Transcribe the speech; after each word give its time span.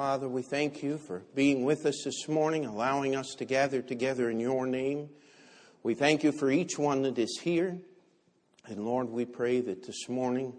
Father, 0.00 0.30
we 0.30 0.40
thank 0.40 0.82
you 0.82 0.96
for 0.96 1.24
being 1.34 1.62
with 1.62 1.84
us 1.84 2.04
this 2.06 2.26
morning, 2.26 2.64
allowing 2.64 3.14
us 3.14 3.34
to 3.36 3.44
gather 3.44 3.82
together 3.82 4.30
in 4.30 4.40
your 4.40 4.66
name. 4.66 5.10
We 5.82 5.92
thank 5.92 6.24
you 6.24 6.32
for 6.32 6.50
each 6.50 6.78
one 6.78 7.02
that 7.02 7.18
is 7.18 7.38
here. 7.42 7.76
And 8.64 8.86
Lord, 8.86 9.10
we 9.10 9.26
pray 9.26 9.60
that 9.60 9.84
this 9.86 10.08
morning 10.08 10.54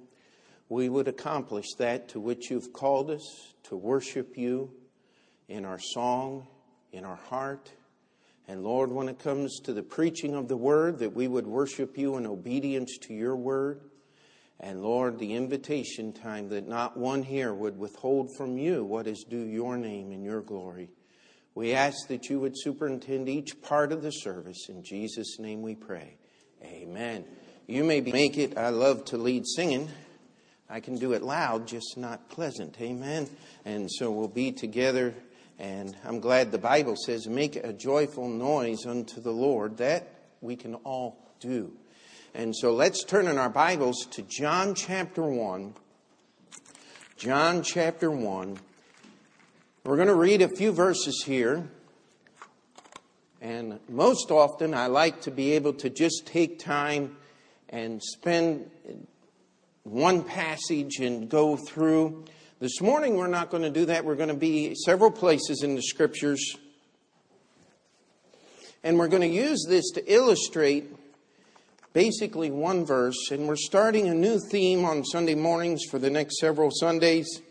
we 0.69 0.89
would 0.89 1.07
accomplish 1.07 1.73
that 1.79 2.07
to 2.09 2.19
which 2.19 2.51
you've 2.51 2.71
called 2.71 3.09
us 3.09 3.55
to 3.63 3.75
worship 3.75 4.37
you 4.37 4.71
in 5.47 5.65
our 5.65 5.79
song, 5.79 6.45
in 6.91 7.03
our 7.03 7.15
heart. 7.15 7.71
And 8.47 8.63
Lord, 8.63 8.91
when 8.91 9.09
it 9.09 9.17
comes 9.17 9.59
to 9.61 9.73
the 9.73 9.81
preaching 9.81 10.35
of 10.35 10.49
the 10.49 10.57
word, 10.57 10.99
that 10.99 11.15
we 11.15 11.27
would 11.27 11.47
worship 11.47 11.97
you 11.97 12.17
in 12.17 12.27
obedience 12.27 12.95
to 13.07 13.13
your 13.15 13.35
word. 13.35 13.81
And 14.63 14.83
Lord, 14.83 15.17
the 15.17 15.33
invitation 15.33 16.13
time 16.13 16.49
that 16.49 16.67
not 16.67 16.95
one 16.95 17.23
here 17.23 17.51
would 17.51 17.79
withhold 17.79 18.29
from 18.37 18.59
you 18.59 18.85
what 18.85 19.07
is 19.07 19.25
due 19.27 19.43
your 19.43 19.75
name 19.75 20.11
and 20.11 20.23
your 20.23 20.41
glory. 20.41 20.91
We 21.55 21.73
ask 21.73 22.07
that 22.09 22.29
you 22.29 22.39
would 22.39 22.53
superintend 22.55 23.27
each 23.27 23.59
part 23.63 23.91
of 23.91 24.03
the 24.03 24.11
service. 24.11 24.69
In 24.69 24.83
Jesus' 24.83 25.39
name 25.39 25.63
we 25.63 25.73
pray. 25.73 26.15
Amen. 26.63 27.25
You 27.65 27.83
may 27.83 28.01
make 28.01 28.37
it. 28.37 28.55
I 28.55 28.69
love 28.69 29.03
to 29.05 29.17
lead 29.17 29.47
singing. 29.47 29.89
I 30.69 30.79
can 30.79 30.97
do 30.99 31.13
it 31.13 31.23
loud, 31.23 31.67
just 31.67 31.97
not 31.97 32.29
pleasant. 32.29 32.79
Amen. 32.79 33.27
And 33.65 33.89
so 33.91 34.11
we'll 34.11 34.27
be 34.27 34.51
together. 34.51 35.15
And 35.57 35.97
I'm 36.05 36.19
glad 36.19 36.51
the 36.51 36.59
Bible 36.59 36.95
says, 36.95 37.27
make 37.27 37.55
a 37.55 37.73
joyful 37.73 38.29
noise 38.29 38.85
unto 38.85 39.19
the 39.21 39.31
Lord. 39.31 39.77
That 39.77 40.07
we 40.39 40.55
can 40.55 40.75
all 40.75 41.33
do. 41.39 41.73
And 42.33 42.55
so 42.55 42.71
let's 42.71 43.03
turn 43.03 43.27
in 43.27 43.37
our 43.37 43.49
Bibles 43.49 44.05
to 44.11 44.21
John 44.21 44.73
chapter 44.73 45.21
1. 45.21 45.73
John 47.17 47.61
chapter 47.61 48.09
1. 48.09 48.57
We're 49.83 49.95
going 49.97 50.07
to 50.07 50.15
read 50.15 50.41
a 50.41 50.47
few 50.47 50.71
verses 50.71 51.23
here. 51.25 51.69
And 53.41 53.81
most 53.89 54.31
often, 54.31 54.73
I 54.73 54.87
like 54.87 55.23
to 55.23 55.31
be 55.31 55.51
able 55.51 55.73
to 55.73 55.89
just 55.89 56.25
take 56.25 56.57
time 56.57 57.17
and 57.67 58.01
spend 58.01 58.71
one 59.83 60.23
passage 60.23 60.99
and 61.01 61.27
go 61.27 61.57
through. 61.57 62.23
This 62.61 62.79
morning, 62.79 63.17
we're 63.17 63.27
not 63.27 63.49
going 63.49 63.63
to 63.63 63.69
do 63.69 63.87
that. 63.87 64.05
We're 64.05 64.15
going 64.15 64.29
to 64.29 64.35
be 64.35 64.73
several 64.85 65.11
places 65.11 65.63
in 65.63 65.75
the 65.75 65.81
scriptures. 65.81 66.55
And 68.85 68.97
we're 68.97 69.09
going 69.09 69.21
to 69.21 69.27
use 69.27 69.65
this 69.67 69.91
to 69.91 70.13
illustrate 70.13 70.95
basically 71.93 72.51
one 72.51 72.85
verse, 72.85 73.31
and 73.31 73.47
we're 73.47 73.55
starting 73.55 74.07
a 74.07 74.13
new 74.13 74.39
theme 74.39 74.85
on 74.85 75.03
Sunday 75.03 75.35
mornings 75.35 75.83
for 75.89 75.99
the 75.99 76.09
next 76.09 76.39
several 76.39 76.71
Sundays. 76.71 77.41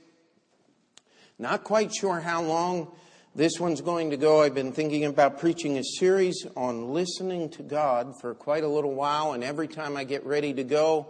Not 1.39 1.65
quite 1.65 1.95
sure 1.95 2.21
how 2.21 2.43
long 2.43 2.93
this 3.35 3.61
one's 3.61 3.81
going 3.81 4.11
to 4.11 4.17
go. 4.17 4.43
I've 4.43 4.55
been 4.55 4.73
thinking 4.73 5.05
about 5.05 5.39
preaching 5.39 5.79
a 5.79 5.85
series 5.85 6.47
on 6.57 6.93
listening 6.93 7.51
to 7.51 7.63
God 7.63 8.15
for 8.21 8.35
quite 8.35 8.65
a 8.65 8.69
little 8.69 8.95
while, 8.95 9.33
and 9.33 9.45
every 9.45 9.69
time 9.69 9.97
I 9.97 10.05
get 10.05 10.25
ready 10.25 10.53
to 10.55 10.65
go, 10.65 11.09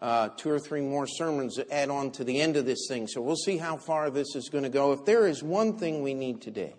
uh, 0.00 0.30
two 0.36 0.50
or 0.50 0.58
three 0.58 0.80
more 0.80 1.06
sermons 1.06 1.58
add 1.70 1.90
on 1.90 2.10
to 2.12 2.24
the 2.24 2.40
end 2.40 2.56
of 2.56 2.66
this 2.66 2.86
thing. 2.88 3.06
So 3.06 3.20
we'll 3.20 3.36
see 3.36 3.58
how 3.58 3.76
far 3.76 4.10
this 4.10 4.34
is 4.34 4.48
going 4.48 4.64
to 4.64 4.70
go. 4.70 4.92
If 4.92 5.04
there 5.04 5.26
is 5.26 5.42
one 5.42 5.76
thing 5.76 6.02
we 6.02 6.14
need 6.14 6.40
today, 6.40 6.74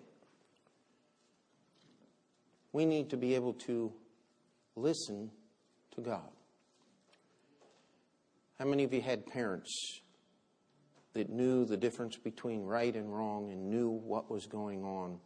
we 2.72 2.84
need 2.84 3.10
to 3.10 3.16
be 3.16 3.34
able 3.34 3.52
to 3.52 3.92
listen 4.74 5.30
to 5.94 6.00
God. 6.00 6.28
How 8.58 8.64
many 8.64 8.84
of 8.84 8.92
you 8.92 9.00
had 9.00 9.26
parents 9.26 10.00
that 11.14 11.28
knew 11.30 11.64
the 11.64 11.76
difference 11.76 12.16
between 12.16 12.62
right 12.62 12.94
and 12.94 13.14
wrong 13.14 13.50
and 13.50 13.68
knew 13.68 13.90
what 13.90 14.30
was 14.30 14.46
going 14.46 14.84
on? 14.84 15.18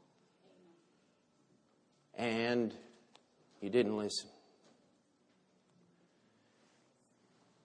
And 2.14 2.72
you 3.60 3.70
didn't 3.70 3.96
listen. 3.96 4.30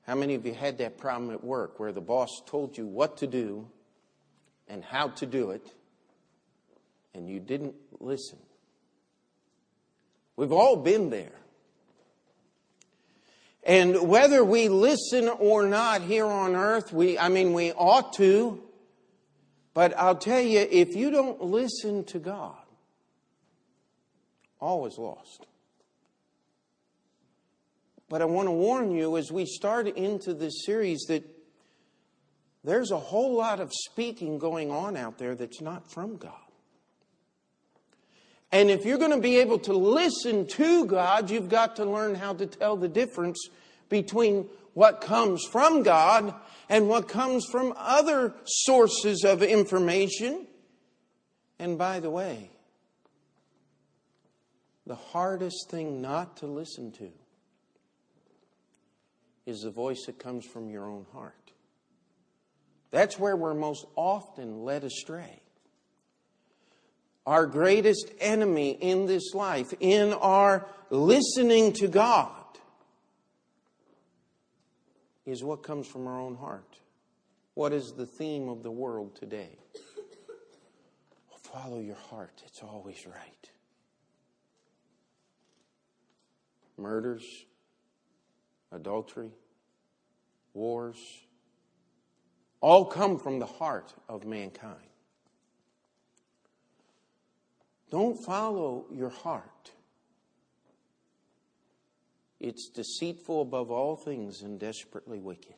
How 0.05 0.15
many 0.15 0.35
of 0.35 0.45
you 0.45 0.53
had 0.53 0.79
that 0.79 0.97
problem 0.97 1.31
at 1.31 1.43
work 1.43 1.79
where 1.79 1.91
the 1.91 2.01
boss 2.01 2.41
told 2.45 2.77
you 2.77 2.85
what 2.85 3.17
to 3.17 3.27
do 3.27 3.67
and 4.67 4.83
how 4.83 5.09
to 5.09 5.25
do 5.25 5.51
it, 5.51 5.65
and 7.13 7.29
you 7.29 7.39
didn't 7.39 7.75
listen? 7.99 8.39
We've 10.35 10.51
all 10.51 10.75
been 10.75 11.09
there. 11.09 11.31
And 13.63 14.07
whether 14.07 14.43
we 14.43 14.69
listen 14.69 15.29
or 15.29 15.67
not 15.67 16.01
here 16.01 16.25
on 16.25 16.55
earth, 16.55 16.91
we, 16.91 17.19
I 17.19 17.29
mean, 17.29 17.53
we 17.53 17.71
ought 17.73 18.13
to. 18.13 18.61
But 19.73 19.97
I'll 19.97 20.15
tell 20.15 20.41
you, 20.41 20.67
if 20.69 20.95
you 20.95 21.11
don't 21.11 21.41
listen 21.41 22.03
to 22.05 22.19
God, 22.19 22.55
all 24.59 24.85
is 24.85 24.97
lost. 24.97 25.45
But 28.09 28.21
I 28.21 28.25
want 28.25 28.47
to 28.47 28.51
warn 28.51 28.91
you 28.91 29.15
as 29.15 29.31
we 29.31 29.45
start 29.45 29.87
into 29.87 30.33
this 30.33 30.65
series 30.65 31.05
that 31.07 31.23
there's 32.63 32.91
a 32.91 32.97
whole 32.97 33.35
lot 33.35 33.59
of 33.59 33.71
speaking 33.73 34.37
going 34.37 34.69
on 34.69 34.97
out 34.97 35.17
there 35.17 35.33
that's 35.33 35.61
not 35.61 35.89
from 35.89 36.17
God. 36.17 36.33
And 38.51 38.69
if 38.69 38.85
you're 38.85 38.97
going 38.97 39.11
to 39.11 39.19
be 39.19 39.37
able 39.37 39.59
to 39.59 39.73
listen 39.73 40.45
to 40.47 40.85
God, 40.85 41.29
you've 41.29 41.49
got 41.49 41.77
to 41.77 41.85
learn 41.85 42.15
how 42.15 42.33
to 42.33 42.45
tell 42.45 42.75
the 42.75 42.89
difference 42.89 43.47
between 43.87 44.49
what 44.73 45.01
comes 45.01 45.43
from 45.51 45.83
God 45.83 46.33
and 46.69 46.89
what 46.89 47.07
comes 47.07 47.45
from 47.49 47.73
other 47.77 48.33
sources 48.45 49.23
of 49.23 49.41
information. 49.41 50.47
And 51.59 51.77
by 51.77 51.99
the 51.99 52.09
way, 52.09 52.49
the 54.85 54.95
hardest 54.95 55.69
thing 55.69 56.01
not 56.01 56.37
to 56.37 56.47
listen 56.47 56.91
to 56.93 57.09
is 59.45 59.61
the 59.61 59.71
voice 59.71 60.05
that 60.05 60.19
comes 60.19 60.45
from 60.45 60.69
your 60.69 60.89
own 60.89 61.05
heart. 61.13 61.35
That's 62.91 63.17
where 63.17 63.35
we're 63.35 63.53
most 63.53 63.85
often 63.95 64.63
led 64.63 64.83
astray 64.83 65.40
our 67.25 67.45
greatest 67.45 68.11
enemy 68.19 68.71
in 68.71 69.05
this 69.05 69.33
life, 69.33 69.73
in 69.79 70.13
our 70.13 70.67
listening 70.89 71.73
to 71.73 71.87
God, 71.87 72.31
is 75.25 75.43
what 75.43 75.63
comes 75.63 75.87
from 75.87 76.07
our 76.07 76.19
own 76.19 76.35
heart. 76.35 76.79
What 77.53 77.73
is 77.73 77.93
the 77.93 78.05
theme 78.05 78.49
of 78.49 78.63
the 78.63 78.71
world 78.71 79.15
today? 79.15 79.57
Follow 81.43 81.79
your 81.79 81.97
heart, 82.09 82.41
it's 82.45 82.63
always 82.63 83.05
right. 83.05 83.49
Murders, 86.77 87.25
adultery, 88.71 89.31
wars, 90.53 90.97
all 92.61 92.85
come 92.85 93.19
from 93.19 93.39
the 93.39 93.45
heart 93.45 93.93
of 94.07 94.25
mankind. 94.25 94.90
Don't 97.91 98.17
follow 98.25 98.85
your 98.89 99.09
heart. 99.09 99.71
It's 102.39 102.69
deceitful 102.69 103.41
above 103.41 103.69
all 103.69 103.97
things 103.97 104.41
and 104.41 104.59
desperately 104.59 105.19
wicked. 105.19 105.53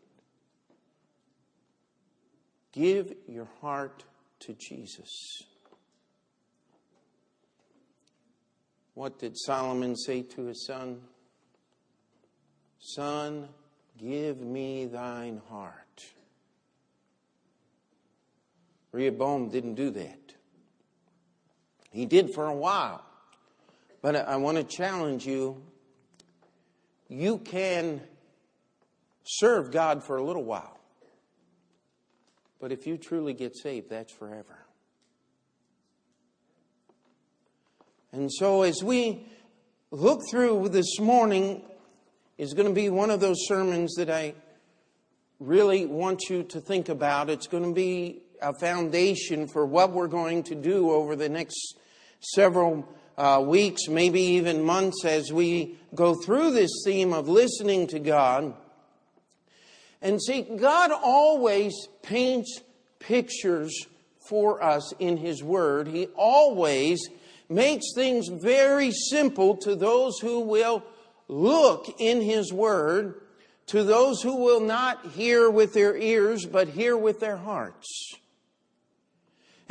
Give 2.73 3.13
your 3.27 3.47
heart 3.61 4.03
to 4.41 4.53
Jesus. 4.53 5.43
What 8.95 9.19
did 9.19 9.37
Solomon 9.37 9.95
say 9.95 10.23
to 10.23 10.45
his 10.45 10.65
son? 10.65 11.01
Son, 12.79 13.47
give 13.97 14.41
me 14.41 14.85
thine 14.85 15.39
heart. 15.49 16.05
Rehoboam 18.91 19.49
didn't 19.49 19.75
do 19.75 19.91
that. 19.91 20.33
He 21.93 22.05
did 22.05 22.33
for 22.33 22.47
a 22.47 22.55
while. 22.55 23.05
But 24.01 24.15
I 24.15 24.35
want 24.35 24.57
to 24.57 24.63
challenge 24.63 25.25
you. 25.25 25.63
You 27.07 27.37
can 27.37 28.01
serve 29.23 29.71
God 29.71 30.03
for 30.03 30.17
a 30.17 30.23
little 30.23 30.43
while. 30.43 30.79
But 32.59 32.71
if 32.71 32.87
you 32.87 32.97
truly 32.97 33.33
get 33.33 33.55
saved, 33.55 33.89
that's 33.89 34.11
forever. 34.11 34.57
And 38.11 38.31
so 38.31 38.63
as 38.63 38.83
we 38.83 39.27
look 39.91 40.21
through 40.29 40.69
this 40.69 40.99
morning 40.99 41.61
is 42.37 42.53
going 42.53 42.67
to 42.67 42.73
be 42.73 42.89
one 42.89 43.11
of 43.11 43.19
those 43.19 43.37
sermons 43.47 43.93
that 43.95 44.09
I 44.09 44.33
really 45.39 45.85
want 45.85 46.29
you 46.29 46.43
to 46.43 46.59
think 46.59 46.89
about. 46.89 47.29
It's 47.29 47.47
going 47.47 47.63
to 47.63 47.73
be 47.73 48.23
a 48.41 48.53
foundation 48.53 49.47
for 49.47 49.65
what 49.65 49.91
we're 49.91 50.07
going 50.07 50.43
to 50.43 50.55
do 50.55 50.91
over 50.91 51.15
the 51.15 51.29
next 51.29 51.77
several 52.23 52.87
uh, 53.17 53.43
weeks, 53.45 53.87
maybe 53.87 54.21
even 54.21 54.63
months, 54.63 55.05
as 55.05 55.31
we 55.31 55.77
go 55.93 56.15
through 56.15 56.51
this 56.51 56.71
theme 56.85 57.13
of 57.13 57.27
listening 57.27 57.87
to 57.87 57.99
God. 57.99 58.53
And 60.01 60.21
see, 60.21 60.41
God 60.41 60.91
always 60.91 61.73
paints 62.01 62.61
pictures 62.99 63.87
for 64.27 64.63
us 64.63 64.93
in 64.99 65.17
His 65.17 65.43
Word. 65.43 65.87
He 65.87 66.07
always 66.15 67.07
makes 67.49 67.93
things 67.93 68.27
very 68.29 68.91
simple 68.91 69.57
to 69.57 69.75
those 69.75 70.19
who 70.19 70.39
will 70.39 70.83
look 71.27 71.95
in 71.99 72.21
His 72.21 72.51
Word, 72.51 73.21
to 73.67 73.83
those 73.83 74.21
who 74.21 74.37
will 74.37 74.59
not 74.59 75.05
hear 75.11 75.49
with 75.49 75.73
their 75.73 75.95
ears, 75.95 76.45
but 76.45 76.69
hear 76.69 76.97
with 76.97 77.19
their 77.19 77.37
hearts. 77.37 78.15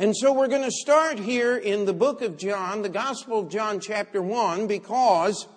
And 0.03 0.13
so 0.13 0.33
we're 0.33 0.49
going 0.49 0.63
to 0.63 0.69
start 0.69 1.17
here 1.17 1.55
in 1.55 1.85
the 1.85 1.93
book 1.93 2.21
of 2.21 2.35
John, 2.35 2.81
the 2.81 2.89
Gospel 2.89 3.39
of 3.39 3.49
John, 3.49 3.79
chapter 3.79 4.21
1, 4.21 4.67
because 4.67 5.47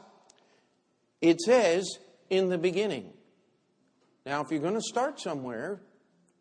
it 1.21 1.41
says, 1.41 1.99
in 2.31 2.49
the 2.49 2.57
beginning. 2.57 3.13
Now, 4.25 4.43
if 4.43 4.53
you're 4.53 4.61
going 4.61 4.75
to 4.75 4.81
start 4.81 5.19
somewhere, 5.19 5.81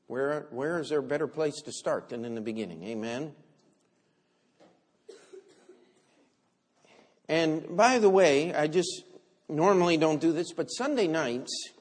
where, 0.06 0.46
where 0.52 0.78
is 0.78 0.90
there 0.90 1.00
a 1.00 1.02
better 1.02 1.26
place 1.26 1.60
to 1.62 1.72
start 1.72 2.10
than 2.10 2.26
in 2.26 2.36
the 2.36 2.42
beginning? 2.42 2.84
Amen? 2.84 3.34
And 7.28 7.76
by 7.76 7.98
the 7.98 8.12
way, 8.12 8.54
I 8.54 8.68
just 8.68 9.04
normally 9.50 9.98
don't 9.98 10.22
do 10.22 10.32
this, 10.32 10.54
but 10.54 10.68
Sunday 10.68 11.08
nights, 11.08 11.72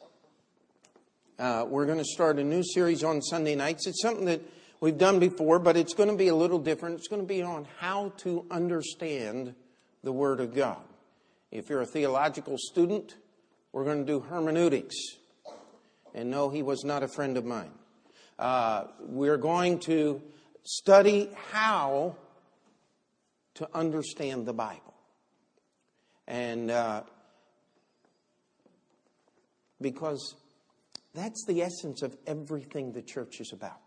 uh, 1.38 1.66
we're 1.68 1.84
going 1.84 1.98
to 1.98 2.04
start 2.06 2.38
a 2.38 2.44
new 2.44 2.62
series 2.64 3.04
on 3.04 3.20
Sunday 3.20 3.54
nights. 3.54 3.86
It's 3.86 4.00
something 4.00 4.24
that 4.24 4.40
we've 4.84 4.98
done 4.98 5.18
before, 5.18 5.58
but 5.58 5.78
it's 5.78 5.94
going 5.94 6.10
to 6.10 6.14
be 6.14 6.28
a 6.28 6.34
little 6.34 6.58
different. 6.58 6.96
It's 6.98 7.08
going 7.08 7.22
to 7.22 7.26
be 7.26 7.42
on 7.42 7.66
how 7.78 8.12
to 8.18 8.44
understand 8.50 9.54
the 10.02 10.12
Word 10.12 10.40
of 10.40 10.54
God. 10.54 10.84
If 11.50 11.70
you're 11.70 11.80
a 11.80 11.86
theological 11.86 12.58
student, 12.58 13.16
we're 13.72 13.84
going 13.84 14.04
to 14.04 14.12
do 14.12 14.20
hermeneutics. 14.20 14.94
And 16.14 16.30
no, 16.30 16.50
he 16.50 16.62
was 16.62 16.84
not 16.84 17.02
a 17.02 17.08
friend 17.08 17.38
of 17.38 17.46
mine. 17.46 17.70
Uh, 18.38 18.84
we're 19.00 19.38
going 19.38 19.78
to 19.80 20.20
study 20.64 21.30
how 21.50 22.16
to 23.54 23.66
understand 23.72 24.44
the 24.44 24.52
Bible. 24.52 24.94
And 26.28 26.70
uh, 26.70 27.04
because 29.80 30.34
that's 31.14 31.42
the 31.46 31.62
essence 31.62 32.02
of 32.02 32.14
everything 32.26 32.92
the 32.92 33.02
church 33.02 33.40
is 33.40 33.50
about. 33.54 33.80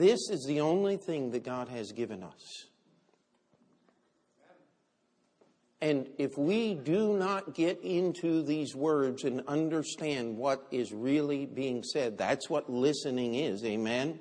This 0.00 0.30
is 0.30 0.46
the 0.46 0.60
only 0.60 0.96
thing 0.96 1.30
that 1.32 1.44
God 1.44 1.68
has 1.68 1.92
given 1.92 2.22
us. 2.22 2.64
And 5.82 6.08
if 6.16 6.38
we 6.38 6.72
do 6.72 7.18
not 7.18 7.54
get 7.54 7.82
into 7.82 8.40
these 8.40 8.74
words 8.74 9.24
and 9.24 9.42
understand 9.46 10.38
what 10.38 10.66
is 10.70 10.90
really 10.90 11.44
being 11.44 11.82
said, 11.82 12.16
that's 12.16 12.48
what 12.48 12.70
listening 12.70 13.34
is, 13.34 13.62
amen? 13.62 14.18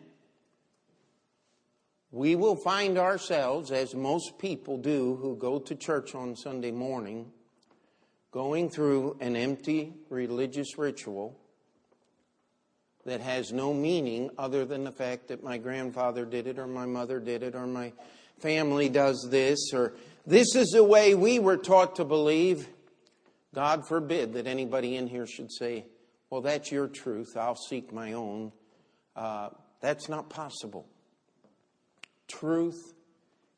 We 2.11 2.35
will 2.35 2.57
find 2.57 2.97
ourselves, 2.97 3.71
as 3.71 3.95
most 3.95 4.37
people 4.37 4.77
do 4.79 5.15
who 5.15 5.37
go 5.37 5.59
to 5.59 5.75
church 5.75 6.13
on 6.13 6.35
Sunday 6.35 6.71
morning, 6.71 7.31
going 8.31 8.69
through 8.69 9.15
an 9.21 9.37
empty 9.37 9.93
religious 10.09 10.77
ritual 10.77 11.38
that 13.09 13.21
has 13.21 13.51
no 13.51 13.73
meaning 13.73 14.29
other 14.37 14.65
than 14.65 14.83
the 14.83 14.91
fact 14.91 15.27
that 15.27 15.43
my 15.43 15.57
grandfather 15.57 16.25
did 16.25 16.47
it, 16.47 16.59
or 16.59 16.67
my 16.67 16.85
mother 16.85 17.19
did 17.19 17.43
it, 17.43 17.55
or 17.55 17.65
my 17.65 17.91
family 18.39 18.87
does 18.87 19.27
this, 19.29 19.73
or 19.73 19.93
this 20.25 20.55
is 20.55 20.69
the 20.69 20.83
way 20.83 21.15
we 21.15 21.39
were 21.39 21.57
taught 21.57 21.95
to 21.95 22.05
believe. 22.05 22.67
God 23.53 23.87
forbid 23.87 24.33
that 24.33 24.45
anybody 24.45 24.95
in 24.95 25.07
here 25.07 25.25
should 25.25 25.51
say, 25.51 25.85
Well, 26.29 26.41
that's 26.41 26.71
your 26.71 26.87
truth. 26.87 27.35
I'll 27.35 27.55
seek 27.55 27.91
my 27.91 28.13
own. 28.13 28.51
Uh, 29.15 29.49
that's 29.81 30.07
not 30.07 30.29
possible. 30.29 30.87
Truth 32.27 32.93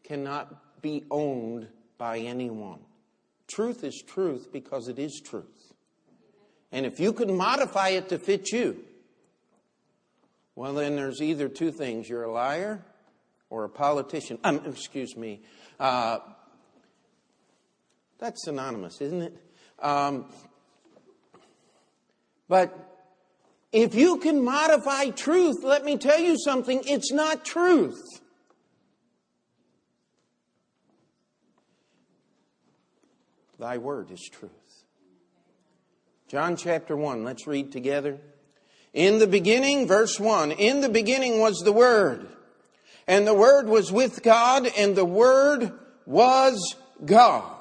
cannot 0.03 0.81
be 0.81 1.03
owned 1.11 1.67
by 1.97 2.19
anyone. 2.19 2.79
Truth 3.47 3.83
is 3.83 4.01
truth 4.07 4.49
because 4.53 4.87
it 4.87 4.97
is 4.97 5.21
truth. 5.23 5.73
And 6.71 6.85
if 6.85 7.01
you 7.01 7.11
can 7.11 7.35
modify 7.35 7.89
it 7.89 8.07
to 8.09 8.17
fit 8.17 8.51
you, 8.53 8.85
well, 10.61 10.75
then 10.75 10.95
there's 10.95 11.23
either 11.23 11.49
two 11.49 11.71
things 11.71 12.07
you're 12.07 12.21
a 12.21 12.31
liar 12.31 12.85
or 13.49 13.63
a 13.63 13.69
politician. 13.69 14.37
Um, 14.43 14.61
excuse 14.67 15.17
me. 15.17 15.41
Uh, 15.79 16.19
that's 18.19 18.43
synonymous, 18.43 19.01
isn't 19.01 19.23
it? 19.23 19.37
Um, 19.79 20.25
but 22.47 23.09
if 23.71 23.95
you 23.95 24.17
can 24.17 24.45
modify 24.45 25.09
truth, 25.09 25.63
let 25.63 25.83
me 25.83 25.97
tell 25.97 26.19
you 26.19 26.37
something, 26.37 26.83
it's 26.85 27.11
not 27.11 27.43
truth. 27.43 28.21
Thy 33.57 33.79
word 33.79 34.11
is 34.11 34.29
truth. 34.31 34.51
John 36.27 36.55
chapter 36.55 36.95
1, 36.95 37.23
let's 37.23 37.47
read 37.47 37.71
together. 37.71 38.19
In 38.93 39.19
the 39.19 39.27
beginning, 39.27 39.87
verse 39.87 40.19
1, 40.19 40.51
in 40.51 40.81
the 40.81 40.89
beginning 40.89 41.39
was 41.39 41.59
the 41.59 41.71
Word, 41.71 42.27
and 43.07 43.25
the 43.25 43.33
Word 43.33 43.67
was 43.67 43.91
with 43.91 44.21
God, 44.21 44.67
and 44.77 44.95
the 44.95 45.05
Word 45.05 45.71
was 46.05 46.75
God. 47.05 47.57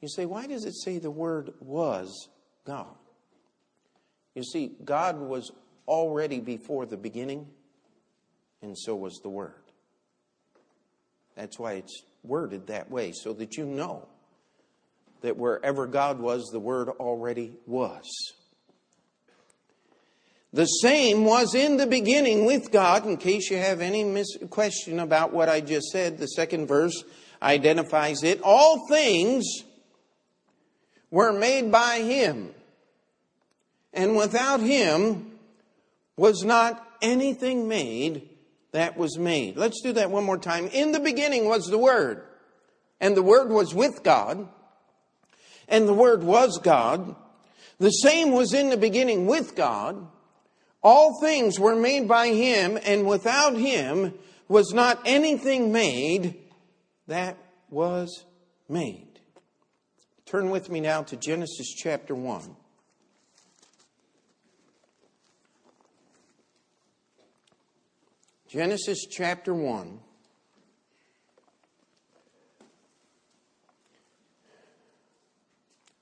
You 0.00 0.08
say, 0.08 0.26
why 0.26 0.46
does 0.46 0.64
it 0.64 0.74
say 0.74 0.98
the 0.98 1.10
Word 1.10 1.52
was 1.60 2.28
God? 2.64 2.94
You 4.34 4.44
see, 4.44 4.72
God 4.84 5.18
was 5.18 5.50
already 5.88 6.38
before 6.38 6.86
the 6.86 6.96
beginning, 6.96 7.48
and 8.62 8.78
so 8.78 8.94
was 8.94 9.18
the 9.22 9.28
Word. 9.28 9.54
That's 11.34 11.58
why 11.58 11.74
it's 11.74 12.04
worded 12.22 12.68
that 12.68 12.90
way, 12.90 13.10
so 13.12 13.32
that 13.32 13.56
you 13.56 13.66
know 13.66 14.06
that 15.22 15.36
wherever 15.36 15.86
God 15.88 16.20
was, 16.20 16.48
the 16.52 16.60
Word 16.60 16.88
already 16.88 17.56
was. 17.66 18.04
The 20.52 20.66
same 20.66 21.24
was 21.24 21.54
in 21.54 21.76
the 21.76 21.86
beginning 21.86 22.44
with 22.44 22.72
God. 22.72 23.06
In 23.06 23.16
case 23.16 23.50
you 23.50 23.56
have 23.56 23.80
any 23.80 24.02
mis- 24.02 24.36
question 24.50 24.98
about 24.98 25.32
what 25.32 25.48
I 25.48 25.60
just 25.60 25.90
said, 25.90 26.18
the 26.18 26.26
second 26.26 26.66
verse 26.66 27.04
identifies 27.40 28.22
it. 28.24 28.40
All 28.42 28.88
things 28.88 29.44
were 31.10 31.32
made 31.32 31.70
by 31.70 32.00
him. 32.00 32.52
And 33.92 34.16
without 34.16 34.60
him 34.60 35.38
was 36.16 36.44
not 36.44 36.86
anything 37.00 37.68
made 37.68 38.28
that 38.72 38.96
was 38.96 39.18
made. 39.18 39.56
Let's 39.56 39.80
do 39.82 39.92
that 39.92 40.10
one 40.10 40.24
more 40.24 40.38
time. 40.38 40.66
In 40.68 40.92
the 40.92 41.00
beginning 41.00 41.46
was 41.46 41.66
the 41.66 41.78
Word, 41.78 42.22
and 43.00 43.16
the 43.16 43.22
Word 43.22 43.50
was 43.50 43.74
with 43.74 44.02
God, 44.02 44.48
and 45.68 45.88
the 45.88 45.94
Word 45.94 46.22
was 46.22 46.58
God. 46.58 47.16
The 47.78 47.90
same 47.90 48.32
was 48.32 48.52
in 48.52 48.70
the 48.70 48.76
beginning 48.76 49.26
with 49.26 49.56
God. 49.56 50.06
All 50.82 51.20
things 51.20 51.60
were 51.60 51.76
made 51.76 52.08
by 52.08 52.28
him, 52.28 52.78
and 52.84 53.06
without 53.06 53.56
him 53.56 54.14
was 54.48 54.72
not 54.72 55.00
anything 55.04 55.72
made 55.72 56.36
that 57.06 57.36
was 57.68 58.24
made. 58.68 59.20
Turn 60.24 60.50
with 60.50 60.70
me 60.70 60.80
now 60.80 61.02
to 61.02 61.16
Genesis 61.16 61.74
chapter 61.74 62.14
1. 62.14 62.56
Genesis 68.48 69.06
chapter 69.08 69.54
1. 69.54 70.00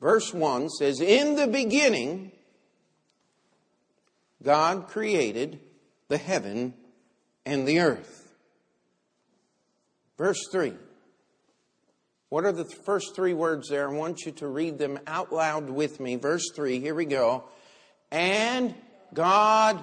Verse 0.00 0.32
1 0.32 0.68
says, 0.70 1.00
In 1.00 1.34
the 1.34 1.46
beginning, 1.46 2.32
God 4.42 4.88
created 4.88 5.60
the 6.08 6.18
heaven 6.18 6.74
and 7.44 7.66
the 7.66 7.80
earth. 7.80 8.34
Verse 10.16 10.46
3. 10.50 10.74
What 12.28 12.44
are 12.44 12.52
the 12.52 12.64
first 12.64 13.16
three 13.16 13.32
words 13.32 13.68
there? 13.68 13.88
I 13.88 13.92
want 13.92 14.26
you 14.26 14.32
to 14.32 14.48
read 14.48 14.78
them 14.78 14.98
out 15.06 15.32
loud 15.32 15.70
with 15.70 15.98
me. 15.98 16.16
Verse 16.16 16.50
3, 16.54 16.78
here 16.78 16.94
we 16.94 17.06
go. 17.06 17.44
And 18.10 18.74
God. 19.14 19.82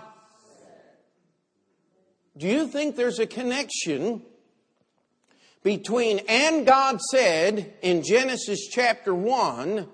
Do 2.37 2.47
you 2.47 2.67
think 2.67 2.95
there's 2.95 3.19
a 3.19 3.25
connection 3.25 4.21
between 5.63 6.19
and 6.27 6.65
God 6.67 7.01
said 7.01 7.73
in 7.81 8.03
Genesis 8.03 8.67
chapter 8.67 9.15
1, 9.15 9.87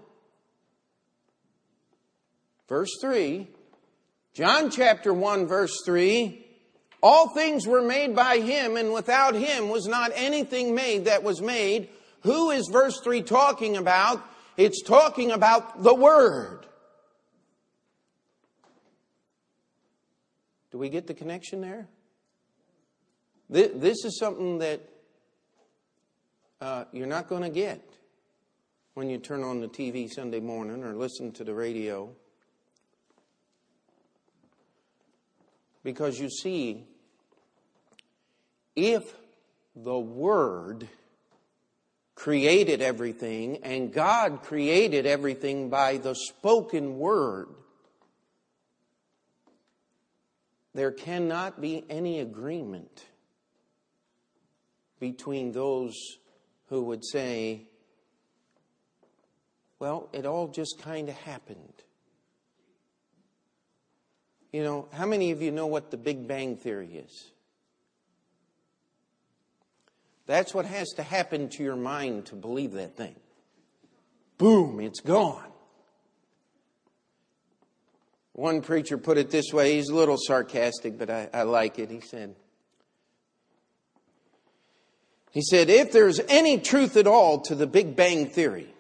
verse 2.68 2.90
3, 3.00 3.48
John 4.34 4.70
chapter 4.70 5.14
1, 5.14 5.48
verse 5.48 5.82
3, 5.86 6.46
all 7.04 7.30
things 7.30 7.68
were 7.68 7.82
made 7.82 8.16
by 8.16 8.40
him, 8.40 8.78
and 8.78 8.94
without 8.94 9.36
him 9.36 9.70
was 9.70 9.88
not 9.88 10.12
anything 10.16 10.74
made 10.74 11.06
that 11.06 11.24
was 11.24 11.42
made. 11.42 11.90
Who 12.22 12.52
is 12.52 12.70
verse 12.72 13.00
3 13.02 13.24
talking 13.24 13.76
about? 13.76 14.24
It's 14.56 14.82
talking 14.84 15.32
about 15.32 15.84
the 15.84 15.94
Word. 15.94 16.66
Do 20.72 20.78
we 20.78 20.90
get 20.90 21.08
the 21.08 21.14
connection 21.14 21.60
there? 21.60 21.88
This 23.50 24.06
is 24.06 24.18
something 24.18 24.60
that 24.60 24.80
uh, 26.62 26.86
you're 26.94 27.08
not 27.08 27.28
going 27.28 27.42
to 27.42 27.50
get 27.50 27.82
when 28.94 29.10
you 29.10 29.18
turn 29.18 29.44
on 29.44 29.60
the 29.60 29.68
TV 29.68 30.10
Sunday 30.10 30.40
morning 30.40 30.84
or 30.84 30.94
listen 30.94 31.34
to 31.34 31.44
the 31.44 31.54
radio. 31.54 32.16
Because 35.84 36.20
you 36.20 36.30
see, 36.30 36.86
if 38.76 39.16
the 39.76 40.00
Word 40.00 40.88
created 42.16 42.82
everything 42.82 43.58
and 43.64 43.92
God 43.92 44.44
created 44.44 45.06
everything 45.06 45.70
by 45.70 45.98
the 45.98 46.14
spoken 46.14 47.00
Word, 47.00 47.48
there 50.74 50.92
cannot 50.92 51.60
be 51.60 51.84
any 51.90 52.20
agreement 52.20 53.06
between 55.00 55.52
those 55.52 55.96
who 56.68 56.84
would 56.84 57.04
say, 57.04 57.64
well, 59.80 60.10
it 60.14 60.26
all 60.26 60.48
just 60.48 60.80
kind 60.80 61.10
of 61.10 61.16
happened. 61.16 61.74
You 64.52 64.64
know, 64.64 64.88
how 64.94 65.06
many 65.06 65.32
of 65.32 65.42
you 65.42 65.52
know 65.52 65.68
what 65.68 65.92
the 65.92 65.98
Big 65.98 66.28
Bang 66.28 66.58
Theory 66.58 66.88
is? 66.88 67.32
That's 70.26 70.54
what 70.54 70.66
has 70.66 70.90
to 70.96 71.04
happen 71.04 71.50
to 71.50 71.64
your 71.64 71.76
mind 71.76 72.28
to 72.28 72.36
believe 72.36 72.74
that 72.74 72.96
thing. 72.96 73.16
Boom, 74.38 74.80
it's 74.80 75.00
gone. 75.00 75.52
One 78.34 78.62
preacher 78.62 78.98
put 78.98 79.18
it 79.18 79.30
this 79.30 79.52
way, 79.54 79.76
he's 79.76 79.90
a 79.90 79.96
little 79.96 80.18
sarcastic, 80.18 80.98
but 80.98 81.10
I, 81.10 81.30
I 81.34 81.44
like 81.44 81.80
it. 81.80 81.90
He 81.90 82.00
said, 82.00 82.36
he 85.32 85.42
said, 85.42 85.70
if 85.70 85.92
there's 85.92 86.20
any 86.28 86.58
truth 86.58 86.98
at 86.98 87.08
all 87.08 87.42
to 87.42 87.56
the 87.56 87.68
Big 87.68 87.96
Bang 87.96 88.28
Theory, 88.28 88.71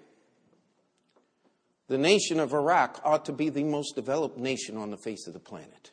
the 1.91 1.97
nation 1.97 2.39
of 2.39 2.53
Iraq 2.53 3.01
ought 3.03 3.25
to 3.25 3.33
be 3.33 3.49
the 3.49 3.65
most 3.65 3.95
developed 3.95 4.37
nation 4.37 4.77
on 4.77 4.91
the 4.91 4.97
face 4.97 5.27
of 5.27 5.33
the 5.33 5.41
planet. 5.41 5.91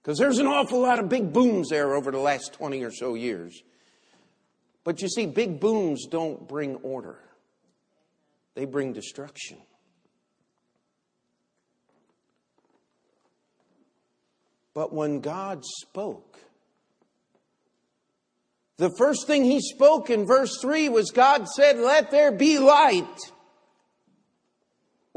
Because 0.00 0.16
there's 0.16 0.38
an 0.38 0.46
awful 0.46 0.80
lot 0.80 1.00
of 1.00 1.08
big 1.08 1.32
booms 1.32 1.70
there 1.70 1.96
over 1.96 2.12
the 2.12 2.20
last 2.20 2.52
20 2.52 2.84
or 2.84 2.92
so 2.92 3.14
years. 3.14 3.60
But 4.84 5.02
you 5.02 5.08
see, 5.08 5.26
big 5.26 5.58
booms 5.58 6.06
don't 6.06 6.46
bring 6.46 6.76
order, 6.76 7.18
they 8.54 8.64
bring 8.64 8.92
destruction. 8.92 9.58
But 14.72 14.92
when 14.92 15.18
God 15.18 15.64
spoke, 15.64 16.38
the 18.76 18.94
first 18.96 19.26
thing 19.26 19.44
he 19.44 19.60
spoke 19.60 20.10
in 20.10 20.26
verse 20.26 20.60
3 20.60 20.90
was 20.90 21.10
God 21.10 21.48
said, 21.48 21.76
Let 21.80 22.12
there 22.12 22.30
be 22.30 22.60
light. 22.60 23.32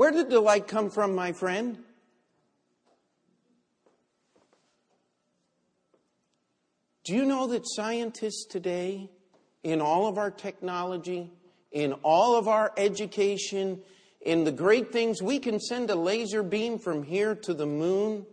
Where 0.02 0.10
did 0.10 0.32
the 0.32 0.40
light 0.40 0.68
come 0.68 0.90
from, 0.90 1.14
my 1.14 1.32
friend? 1.32 1.78
Do 7.04 7.14
you 7.14 7.24
know 7.24 7.46
that 7.46 7.62
scientists 7.68 8.48
today, 8.50 9.12
in 9.62 9.80
all 9.80 10.08
of 10.08 10.18
our 10.18 10.32
technology, 10.32 11.30
in 11.72 11.94
all 12.02 12.36
of 12.36 12.48
our 12.48 12.74
education, 12.78 13.82
in 14.22 14.44
the 14.44 14.52
great 14.52 14.92
things, 14.92 15.22
we 15.22 15.38
can 15.38 15.60
send 15.60 15.92
a 15.92 15.96
laser 15.96 16.42
beam 16.42 16.80
from 16.80 17.04
here 17.04 17.36
to 17.36 17.54
the 17.54 17.68
moon. 17.68 18.26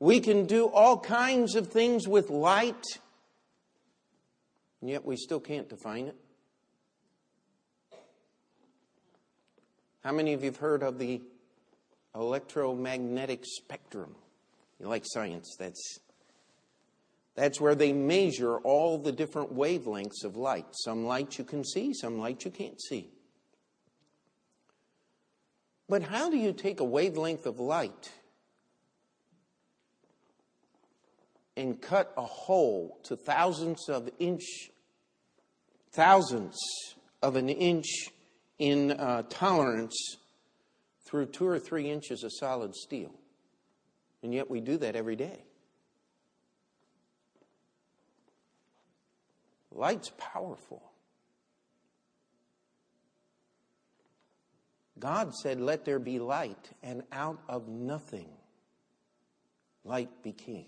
We 0.00 0.20
can 0.20 0.46
do 0.46 0.68
all 0.68 0.98
kinds 0.98 1.54
of 1.54 1.66
things 1.66 2.08
with 2.08 2.30
light 2.30 2.86
and 4.80 4.88
yet 4.88 5.04
we 5.04 5.18
still 5.18 5.40
can't 5.40 5.68
define 5.68 6.06
it. 6.06 6.16
How 10.08 10.14
many 10.14 10.32
of 10.32 10.42
you 10.42 10.48
have 10.48 10.56
heard 10.56 10.82
of 10.82 10.98
the 10.98 11.20
electromagnetic 12.14 13.44
spectrum? 13.44 14.14
You 14.80 14.88
like 14.88 15.02
science, 15.04 15.54
that's 15.58 15.98
that's 17.34 17.60
where 17.60 17.74
they 17.74 17.92
measure 17.92 18.56
all 18.56 18.96
the 18.96 19.12
different 19.12 19.54
wavelengths 19.54 20.24
of 20.24 20.34
light. 20.34 20.64
Some 20.72 21.04
light 21.04 21.36
you 21.36 21.44
can 21.44 21.62
see, 21.62 21.92
some 21.92 22.18
light 22.18 22.46
you 22.46 22.50
can't 22.50 22.80
see. 22.80 23.10
But 25.90 26.04
how 26.04 26.30
do 26.30 26.38
you 26.38 26.54
take 26.54 26.80
a 26.80 26.84
wavelength 26.84 27.44
of 27.44 27.60
light 27.60 28.10
and 31.54 31.82
cut 31.82 32.14
a 32.16 32.24
hole 32.24 32.98
to 33.02 33.14
thousands 33.14 33.90
of 33.90 34.08
inch, 34.18 34.70
thousands 35.92 36.58
of 37.20 37.36
an 37.36 37.50
inch 37.50 38.08
in 38.58 38.92
uh, 38.92 39.22
tolerance 39.28 40.16
through 41.06 41.26
two 41.26 41.46
or 41.46 41.58
three 41.58 41.90
inches 41.90 42.22
of 42.22 42.32
solid 42.32 42.74
steel. 42.74 43.14
And 44.22 44.34
yet 44.34 44.50
we 44.50 44.60
do 44.60 44.76
that 44.78 44.96
every 44.96 45.16
day. 45.16 45.44
Light's 49.72 50.10
powerful. 50.18 50.82
God 54.98 55.34
said, 55.34 55.60
Let 55.60 55.84
there 55.84 56.00
be 56.00 56.18
light, 56.18 56.70
and 56.82 57.04
out 57.12 57.38
of 57.48 57.68
nothing, 57.68 58.28
light 59.84 60.10
became. 60.22 60.66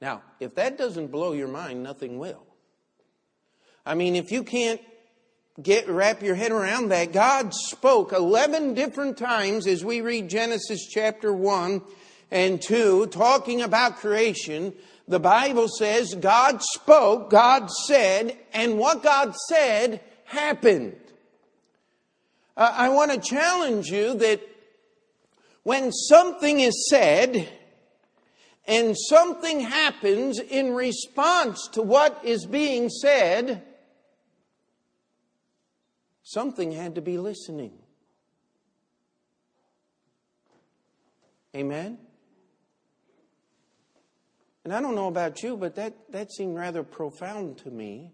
Now, 0.00 0.22
if 0.38 0.54
that 0.54 0.78
doesn't 0.78 1.08
blow 1.08 1.32
your 1.32 1.48
mind, 1.48 1.82
nothing 1.82 2.18
will. 2.18 2.44
I 3.84 3.94
mean, 3.94 4.14
if 4.14 4.30
you 4.30 4.44
can't 4.44 4.80
get 5.62 5.88
wrap 5.88 6.22
your 6.22 6.34
head 6.34 6.52
around 6.52 6.88
that, 6.88 7.12
God 7.12 7.54
spoke 7.54 8.12
11 8.12 8.74
different 8.74 9.16
times 9.16 9.66
as 9.66 9.84
we 9.84 10.00
read 10.00 10.28
Genesis 10.28 10.86
chapter 10.86 11.32
1 11.32 11.82
and 12.30 12.60
2 12.60 13.06
talking 13.06 13.62
about 13.62 13.96
creation. 13.96 14.74
The 15.08 15.20
Bible 15.20 15.68
says 15.68 16.14
God 16.14 16.62
spoke, 16.62 17.30
God 17.30 17.70
said, 17.70 18.36
and 18.52 18.78
what 18.78 19.02
God 19.02 19.34
said 19.48 20.00
happened. 20.24 20.96
Uh, 22.56 22.72
I 22.74 22.88
want 22.88 23.12
to 23.12 23.18
challenge 23.18 23.88
you 23.88 24.14
that 24.14 24.40
when 25.62 25.92
something 25.92 26.60
is 26.60 26.88
said, 26.88 27.48
and 28.68 28.96
something 28.98 29.60
happens 29.60 30.40
in 30.40 30.74
response 30.74 31.68
to 31.72 31.82
what 31.82 32.20
is 32.24 32.46
being 32.46 32.88
said, 32.88 33.62
something 36.26 36.72
had 36.72 36.96
to 36.96 37.00
be 37.00 37.18
listening. 37.18 37.72
Amen? 41.54 41.98
And 44.64 44.74
I 44.74 44.80
don't 44.80 44.96
know 44.96 45.06
about 45.06 45.44
you, 45.44 45.56
but 45.56 45.76
that, 45.76 45.94
that 46.10 46.32
seemed 46.32 46.56
rather 46.56 46.82
profound 46.82 47.58
to 47.58 47.70
me. 47.70 48.12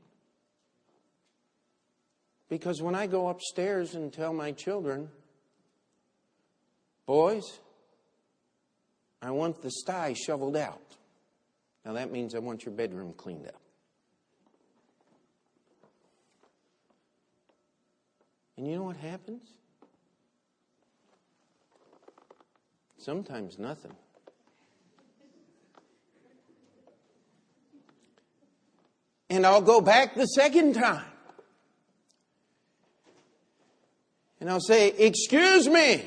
Because 2.51 2.83
when 2.83 2.95
I 2.95 3.07
go 3.07 3.29
upstairs 3.29 3.95
and 3.95 4.13
tell 4.13 4.35
my 4.35 4.53
children, 4.53 5.09
boys, 7.07 7.61
I 9.23 9.31
want 9.31 9.63
the 9.63 9.71
sty 9.71 10.13
shoveled 10.13 10.59
out. 10.59 10.97
Now 11.87 11.95
that 11.95 12.13
means 12.13 12.35
I 12.35 12.41
want 12.41 12.67
your 12.67 12.75
bedroom 12.75 13.15
cleaned 13.15 13.47
up. 13.47 13.62
And 18.57 18.67
you 18.67 18.77
know 18.77 18.85
what 18.85 18.97
happens? 18.97 19.43
Sometimes 22.99 23.59
nothing. 23.59 23.95
And 29.31 29.47
I'll 29.47 29.63
go 29.63 29.81
back 29.81 30.15
the 30.15 30.27
second 30.27 30.75
time. 30.75 31.07
And 34.41 34.51
I'll 34.51 34.61
say, 34.61 34.89
Excuse 34.89 35.69
me. 35.69 36.05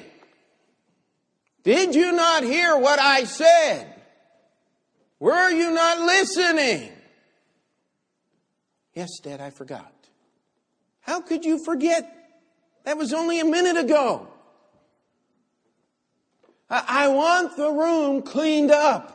Did 1.63 1.95
you 1.95 2.11
not 2.11 2.43
hear 2.43 2.77
what 2.77 2.99
I 2.99 3.23
said? 3.23 3.91
Were 5.19 5.49
you 5.49 5.71
not 5.71 5.99
listening? 5.99 6.91
Yes, 8.93 9.09
Dad, 9.23 9.41
I 9.41 9.49
forgot. 9.49 9.91
How 11.01 11.21
could 11.21 11.43
you 11.43 11.63
forget? 11.65 12.14
That 12.85 12.97
was 12.97 13.13
only 13.13 13.39
a 13.39 13.45
minute 13.45 13.77
ago. 13.77 14.27
I 16.69 17.07
want 17.09 17.57
the 17.57 17.69
room 17.69 18.21
cleaned 18.21 18.71
up. 18.71 19.11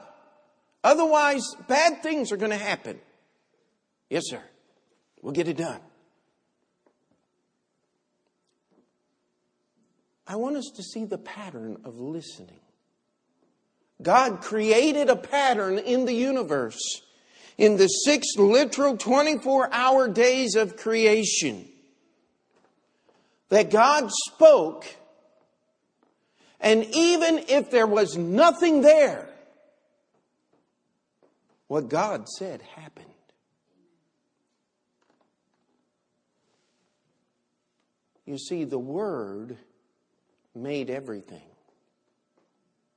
Otherwise, 0.83 1.55
bad 1.69 2.03
things 2.03 2.33
are 2.33 2.37
going 2.37 2.53
to 2.53 2.59
happen. 2.59 3.01
Yes, 4.09 4.25
sir. 4.27 4.43
We'll 5.23 5.33
get 5.33 5.49
it 5.49 5.57
done. 5.57 5.81
I 10.27 10.37
want 10.37 10.57
us 10.57 10.71
to 10.77 10.83
see 10.83 11.05
the 11.05 11.19
pattern 11.19 11.79
of 11.85 11.99
listening. 11.99 12.61
God 14.03 14.41
created 14.41 15.11
a 15.11 15.17
pattern 15.17 15.79
in 15.79 16.07
the 16.07 16.15
universe 16.15 17.03
in 17.59 17.77
the 17.77 17.89
six 17.89 18.27
literal 18.37 18.97
24 18.97 19.73
hour 19.73 20.09
days 20.09 20.55
of 20.55 20.77
creation 20.77 21.70
that 23.51 23.71
God 23.71 24.11
spoke, 24.11 24.87
and 26.61 26.85
even 26.93 27.45
if 27.49 27.71
there 27.71 27.87
was 27.87 28.17
nothing 28.17 28.81
there, 28.81 29.29
what 31.67 31.89
God 31.89 32.29
said 32.29 32.63
happened. 32.63 33.07
You 38.25 38.39
see, 38.39 38.65
the 38.65 38.79
Word 38.79 39.57
made 40.55 40.89
everything. 40.89 41.43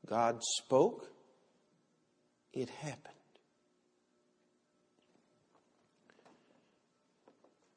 God 0.05 0.39
spoke, 0.57 1.10
it 2.51 2.69
happened. 2.69 3.00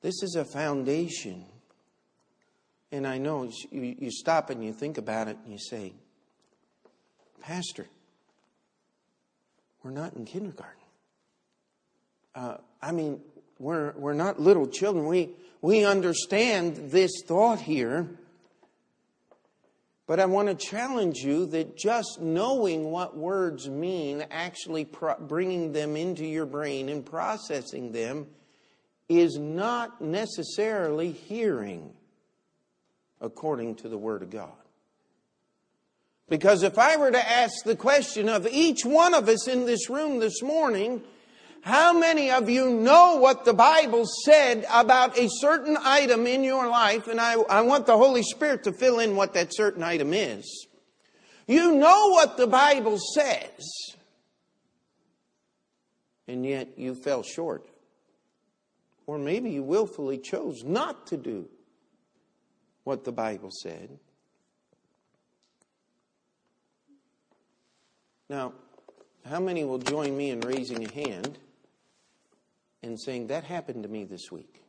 This 0.02 0.22
is 0.22 0.36
a 0.36 0.44
foundation. 0.44 1.46
And 2.96 3.06
I 3.06 3.18
know 3.18 3.50
you, 3.70 3.94
you 3.98 4.10
stop 4.10 4.48
and 4.48 4.64
you 4.64 4.72
think 4.72 4.96
about 4.96 5.28
it 5.28 5.36
and 5.44 5.52
you 5.52 5.58
say, 5.58 5.92
Pastor, 7.42 7.86
we're 9.82 9.90
not 9.90 10.14
in 10.14 10.24
kindergarten. 10.24 10.80
Uh, 12.34 12.56
I 12.80 12.92
mean, 12.92 13.20
we're, 13.58 13.92
we're 13.98 14.14
not 14.14 14.40
little 14.40 14.66
children. 14.66 15.06
We, 15.06 15.28
we 15.60 15.84
understand 15.84 16.90
this 16.90 17.10
thought 17.26 17.60
here. 17.60 18.08
But 20.06 20.18
I 20.18 20.24
want 20.24 20.48
to 20.48 20.54
challenge 20.54 21.18
you 21.18 21.44
that 21.46 21.76
just 21.76 22.22
knowing 22.22 22.90
what 22.90 23.14
words 23.14 23.68
mean, 23.68 24.24
actually 24.30 24.86
pro- 24.86 25.18
bringing 25.18 25.72
them 25.72 25.96
into 25.96 26.24
your 26.24 26.46
brain 26.46 26.88
and 26.88 27.04
processing 27.04 27.92
them, 27.92 28.26
is 29.10 29.36
not 29.36 30.00
necessarily 30.00 31.12
hearing 31.12 31.92
according 33.20 33.76
to 33.76 33.88
the 33.88 33.98
Word 33.98 34.22
of 34.22 34.30
God. 34.30 34.52
Because 36.28 36.62
if 36.62 36.78
I 36.78 36.96
were 36.96 37.10
to 37.10 37.30
ask 37.30 37.64
the 37.64 37.76
question 37.76 38.28
of 38.28 38.46
each 38.48 38.84
one 38.84 39.14
of 39.14 39.28
us 39.28 39.46
in 39.46 39.64
this 39.64 39.88
room 39.88 40.18
this 40.18 40.42
morning, 40.42 41.02
how 41.60 41.92
many 41.92 42.30
of 42.30 42.50
you 42.50 42.70
know 42.70 43.16
what 43.16 43.44
the 43.44 43.54
Bible 43.54 44.04
said 44.24 44.66
about 44.70 45.18
a 45.18 45.28
certain 45.28 45.76
item 45.80 46.26
in 46.26 46.42
your 46.42 46.68
life? 46.68 47.06
And 47.06 47.20
I, 47.20 47.34
I 47.34 47.60
want 47.62 47.86
the 47.86 47.96
Holy 47.96 48.22
Spirit 48.22 48.64
to 48.64 48.72
fill 48.72 48.98
in 48.98 49.16
what 49.16 49.34
that 49.34 49.54
certain 49.54 49.82
item 49.82 50.12
is. 50.12 50.66
You 51.46 51.72
know 51.74 52.08
what 52.10 52.36
the 52.36 52.48
Bible 52.48 52.98
says, 53.14 53.68
and 56.26 56.44
yet 56.44 56.76
you 56.76 56.96
fell 56.96 57.22
short. 57.22 57.68
Or 59.06 59.16
maybe 59.18 59.50
you 59.50 59.62
willfully 59.62 60.18
chose 60.18 60.64
not 60.64 61.06
to 61.08 61.16
do 61.16 61.48
what 62.86 63.02
the 63.02 63.10
Bible 63.10 63.50
said. 63.50 63.98
Now, 68.30 68.52
how 69.28 69.40
many 69.40 69.64
will 69.64 69.80
join 69.80 70.16
me 70.16 70.30
in 70.30 70.38
raising 70.38 70.86
a 70.86 70.92
hand 70.92 71.36
and 72.84 72.98
saying, 72.98 73.26
That 73.26 73.42
happened 73.42 73.82
to 73.82 73.88
me 73.88 74.04
this 74.04 74.30
week. 74.30 74.62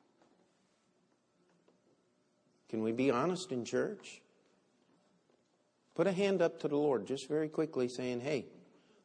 Can 2.70 2.82
we 2.82 2.92
be 2.92 3.12
honest 3.12 3.52
in 3.52 3.64
church? 3.64 4.20
Put 5.94 6.08
a 6.08 6.12
hand 6.12 6.42
up 6.42 6.60
to 6.62 6.68
the 6.68 6.76
Lord 6.76 7.06
just 7.06 7.28
very 7.28 7.50
quickly, 7.50 7.88
saying, 7.88 8.22
Hey, 8.22 8.48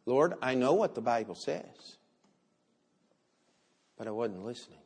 Lord, 0.07 0.33
I 0.41 0.55
know 0.55 0.73
what 0.73 0.95
the 0.95 1.03
Bible 1.03 1.35
says, 1.35 1.99
but 3.99 4.07
I 4.07 4.11
wasn't 4.11 4.43
listening. 4.43 4.82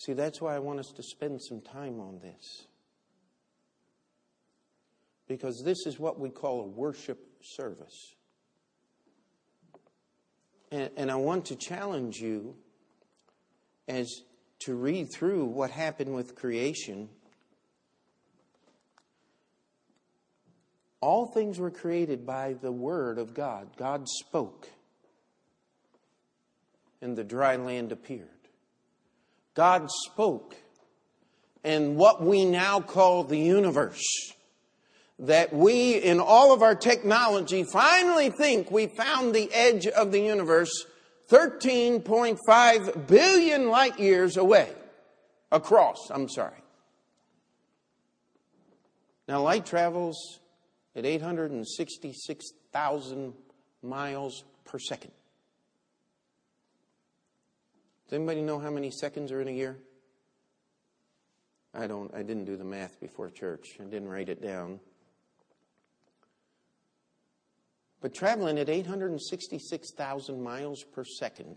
See, 0.00 0.14
that's 0.14 0.40
why 0.40 0.56
I 0.56 0.60
want 0.60 0.78
us 0.78 0.92
to 0.96 1.02
spend 1.02 1.42
some 1.42 1.60
time 1.60 2.00
on 2.00 2.20
this. 2.22 2.64
Because 5.28 5.60
this 5.62 5.84
is 5.84 6.00
what 6.00 6.18
we 6.18 6.30
call 6.30 6.62
a 6.62 6.66
worship 6.66 7.18
service. 7.42 8.14
And, 10.72 10.88
and 10.96 11.10
I 11.10 11.16
want 11.16 11.44
to 11.46 11.54
challenge 11.54 12.16
you 12.16 12.56
as 13.88 14.08
to 14.60 14.74
read 14.74 15.08
through 15.12 15.44
what 15.44 15.70
happened 15.70 16.14
with 16.14 16.34
creation. 16.34 17.10
All 21.02 21.26
things 21.26 21.58
were 21.58 21.70
created 21.70 22.24
by 22.24 22.54
the 22.54 22.72
Word 22.72 23.18
of 23.18 23.34
God. 23.34 23.76
God 23.76 24.08
spoke, 24.08 24.70
and 27.02 27.18
the 27.18 27.24
dry 27.24 27.56
land 27.56 27.92
appeared. 27.92 28.39
God 29.54 29.90
spoke, 29.90 30.56
and 31.64 31.96
what 31.96 32.22
we 32.22 32.44
now 32.44 32.80
call 32.80 33.24
the 33.24 33.38
universe 33.38 34.04
that 35.18 35.52
we, 35.52 35.96
in 35.96 36.18
all 36.18 36.54
of 36.54 36.62
our 36.62 36.74
technology, 36.74 37.62
finally 37.64 38.30
think 38.30 38.70
we 38.70 38.86
found 38.86 39.34
the 39.34 39.52
edge 39.52 39.86
of 39.86 40.12
the 40.12 40.20
universe 40.20 40.86
13.5 41.28 43.06
billion 43.06 43.68
light 43.68 44.00
years 44.00 44.38
away. 44.38 44.72
Across, 45.52 46.10
I'm 46.10 46.28
sorry. 46.28 46.56
Now, 49.28 49.42
light 49.42 49.66
travels 49.66 50.40
at 50.96 51.04
866,000 51.04 53.34
miles 53.82 54.44
per 54.64 54.78
second. 54.78 55.12
Does 58.10 58.16
anybody 58.16 58.42
know 58.42 58.58
how 58.58 58.70
many 58.70 58.90
seconds 58.90 59.30
are 59.30 59.40
in 59.40 59.46
a 59.46 59.52
year? 59.52 59.78
I 61.72 61.86
don't 61.86 62.12
I 62.12 62.24
didn't 62.24 62.44
do 62.44 62.56
the 62.56 62.64
math 62.64 62.98
before 62.98 63.30
church. 63.30 63.76
I 63.78 63.84
didn't 63.84 64.08
write 64.08 64.28
it 64.28 64.42
down. 64.42 64.80
But 68.00 68.12
traveling 68.12 68.58
at 68.58 68.68
866,000 68.68 70.42
miles 70.42 70.82
per 70.82 71.04
second 71.04 71.56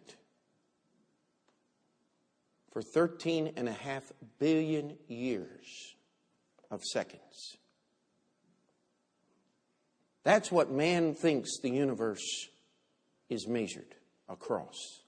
for 2.71 2.83
13 2.83 3.53
and 3.55 3.67
a 3.67 3.73
half 3.73 4.11
billion 4.37 4.95
years 5.07 5.95
of 6.69 6.83
seconds. 6.83 7.57
That's 10.23 10.51
what 10.51 10.69
man 10.69 11.15
thinks 11.15 11.57
the 11.63 11.71
universe 11.71 12.47
is 13.27 13.47
measured 13.47 13.95
across. 14.29 15.02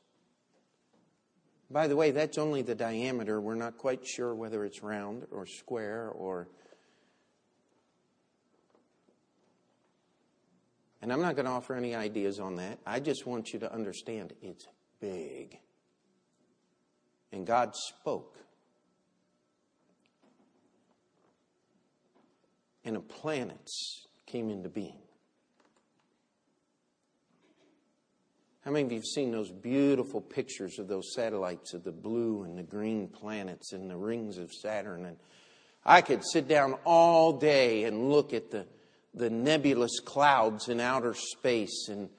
By 1.76 1.88
the 1.88 1.96
way, 1.98 2.12
that's 2.12 2.38
only 2.38 2.62
the 2.62 2.74
diameter. 2.74 3.42
We're 3.42 3.54
not 3.54 3.78
quite 3.78 4.08
sure 4.08 4.34
whether 4.34 4.64
it's 4.64 4.82
round 4.82 5.28
or 5.30 5.46
square 5.46 6.08
or 6.08 6.48
And 11.02 11.12
I'm 11.12 11.22
not 11.22 11.36
going 11.36 11.48
to 11.48 11.52
offer 11.52 11.76
any 11.76 11.94
ideas 11.94 12.40
on 12.40 12.56
that. 12.56 12.80
I 12.88 13.02
just 13.02 13.28
want 13.28 13.52
you 13.52 13.60
to 13.60 13.74
understand 13.74 14.32
it's 14.42 14.66
big. 15.02 15.60
And 17.34 17.46
God 17.46 17.76
spoke. 17.76 18.38
And 22.86 22.96
the 22.96 23.02
planets 23.02 24.08
came 24.26 24.50
into 24.50 24.70
being. 24.70 25.05
How 28.66 28.72
many 28.72 28.86
of 28.86 28.92
you 28.92 28.98
have 28.98 29.06
seen 29.06 29.32
those 29.32 29.52
beautiful 29.52 30.20
pictures 30.20 30.80
of 30.80 30.88
those 30.88 31.14
satellites 31.14 31.74
of 31.74 31.84
the 31.84 31.92
blue 31.92 32.44
and 32.44 32.58
the 32.58 32.64
green 32.64 33.08
planets 33.08 33.72
and 33.72 33.90
the 33.90 33.96
rings 33.96 34.40
of 34.40 34.52
Saturn? 34.52 35.06
And 35.06 35.18
I 35.86 36.02
could 36.02 36.26
sit 36.26 36.48
down 36.48 36.74
all 36.84 37.32
day 37.34 37.84
and 37.84 38.10
look 38.10 38.34
at 38.34 38.52
the 38.52 38.66
the 39.16 39.30
nebulous 39.30 40.00
clouds 40.00 40.68
in 40.68 40.80
outer 40.80 41.14
space 41.14 41.88
and 41.90 42.10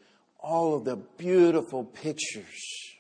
all 0.40 0.74
of 0.74 0.85
the 0.85 0.96
beautiful 0.96 1.85
pictures. 1.85 2.94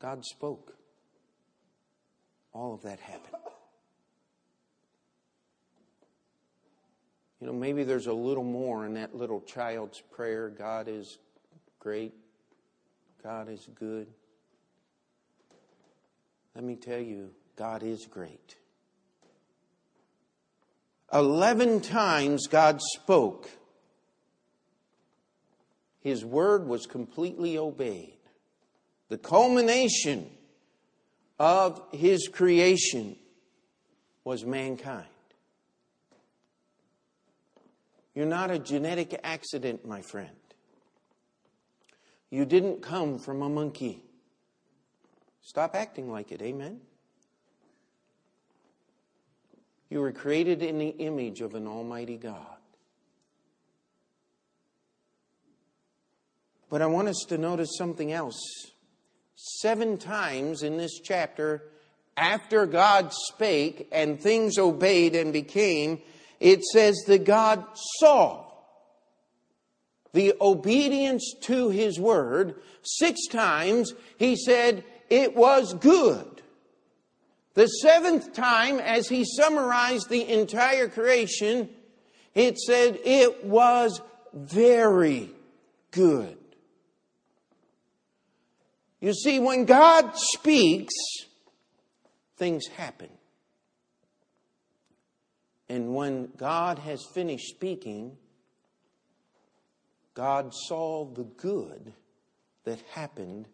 God 0.00 0.24
spoke. 0.24 0.74
All 2.52 2.74
of 2.74 2.82
that 2.82 2.98
happened. 2.98 3.36
You 7.40 7.46
know, 7.46 7.52
maybe 7.54 7.84
there's 7.84 8.06
a 8.06 8.12
little 8.12 8.44
more 8.44 8.84
in 8.84 8.94
that 8.94 9.14
little 9.14 9.40
child's 9.40 10.00
prayer 10.00 10.50
God 10.50 10.88
is 10.88 11.18
great, 11.78 12.12
God 13.22 13.48
is 13.48 13.66
good. 13.74 14.08
Let 16.54 16.64
me 16.64 16.76
tell 16.76 17.00
you, 17.00 17.30
God 17.56 17.82
is 17.82 18.06
great. 18.06 18.56
Eleven 21.12 21.80
times 21.80 22.46
God 22.46 22.80
spoke. 22.82 23.48
His 26.00 26.24
word 26.24 26.66
was 26.66 26.86
completely 26.86 27.58
obeyed. 27.58 28.16
The 29.08 29.18
culmination 29.18 30.30
of 31.38 31.82
his 31.92 32.28
creation 32.28 33.16
was 34.24 34.44
mankind. 34.44 35.06
You're 38.14 38.26
not 38.26 38.50
a 38.50 38.58
genetic 38.58 39.18
accident, 39.22 39.86
my 39.86 40.02
friend. 40.02 40.30
You 42.30 42.44
didn't 42.44 42.82
come 42.82 43.18
from 43.18 43.42
a 43.42 43.48
monkey. 43.48 44.02
Stop 45.42 45.74
acting 45.74 46.10
like 46.10 46.32
it, 46.32 46.42
amen? 46.42 46.80
You 49.88 50.00
were 50.00 50.12
created 50.12 50.62
in 50.62 50.78
the 50.78 50.88
image 50.88 51.40
of 51.40 51.54
an 51.54 51.66
almighty 51.66 52.16
God. 52.16 52.46
But 56.68 56.82
I 56.82 56.86
want 56.86 57.08
us 57.08 57.24
to 57.28 57.38
notice 57.38 57.76
something 57.76 58.12
else. 58.12 58.40
Seven 59.34 59.98
times 59.98 60.62
in 60.62 60.76
this 60.76 61.00
chapter, 61.00 61.64
after 62.16 62.66
God 62.66 63.12
spake 63.12 63.88
and 63.90 64.20
things 64.20 64.56
obeyed 64.56 65.16
and 65.16 65.32
became, 65.32 66.00
it 66.40 66.64
says 66.64 66.96
that 67.06 67.24
God 67.24 67.64
saw 67.98 68.46
the 70.12 70.34
obedience 70.40 71.34
to 71.42 71.68
his 71.68 72.00
word. 72.00 72.56
Six 72.82 73.26
times 73.28 73.92
he 74.18 74.34
said 74.34 74.82
it 75.08 75.36
was 75.36 75.74
good. 75.74 76.42
The 77.54 77.66
seventh 77.66 78.32
time, 78.32 78.78
as 78.80 79.08
he 79.08 79.24
summarized 79.24 80.08
the 80.08 80.26
entire 80.28 80.88
creation, 80.88 81.68
it 82.34 82.58
said 82.58 82.98
it 83.04 83.44
was 83.44 84.00
very 84.32 85.30
good. 85.90 86.38
You 89.00 89.12
see, 89.14 89.38
when 89.40 89.64
God 89.64 90.12
speaks, 90.14 90.94
things 92.36 92.66
happen. 92.68 93.08
And 95.70 95.94
when 95.94 96.30
God 96.36 96.80
has 96.80 97.06
finished 97.14 97.48
speaking, 97.54 98.16
God 100.14 100.52
saw 100.52 101.04
the 101.04 101.22
good 101.22 101.92
that 102.64 102.80
happened 102.90 103.46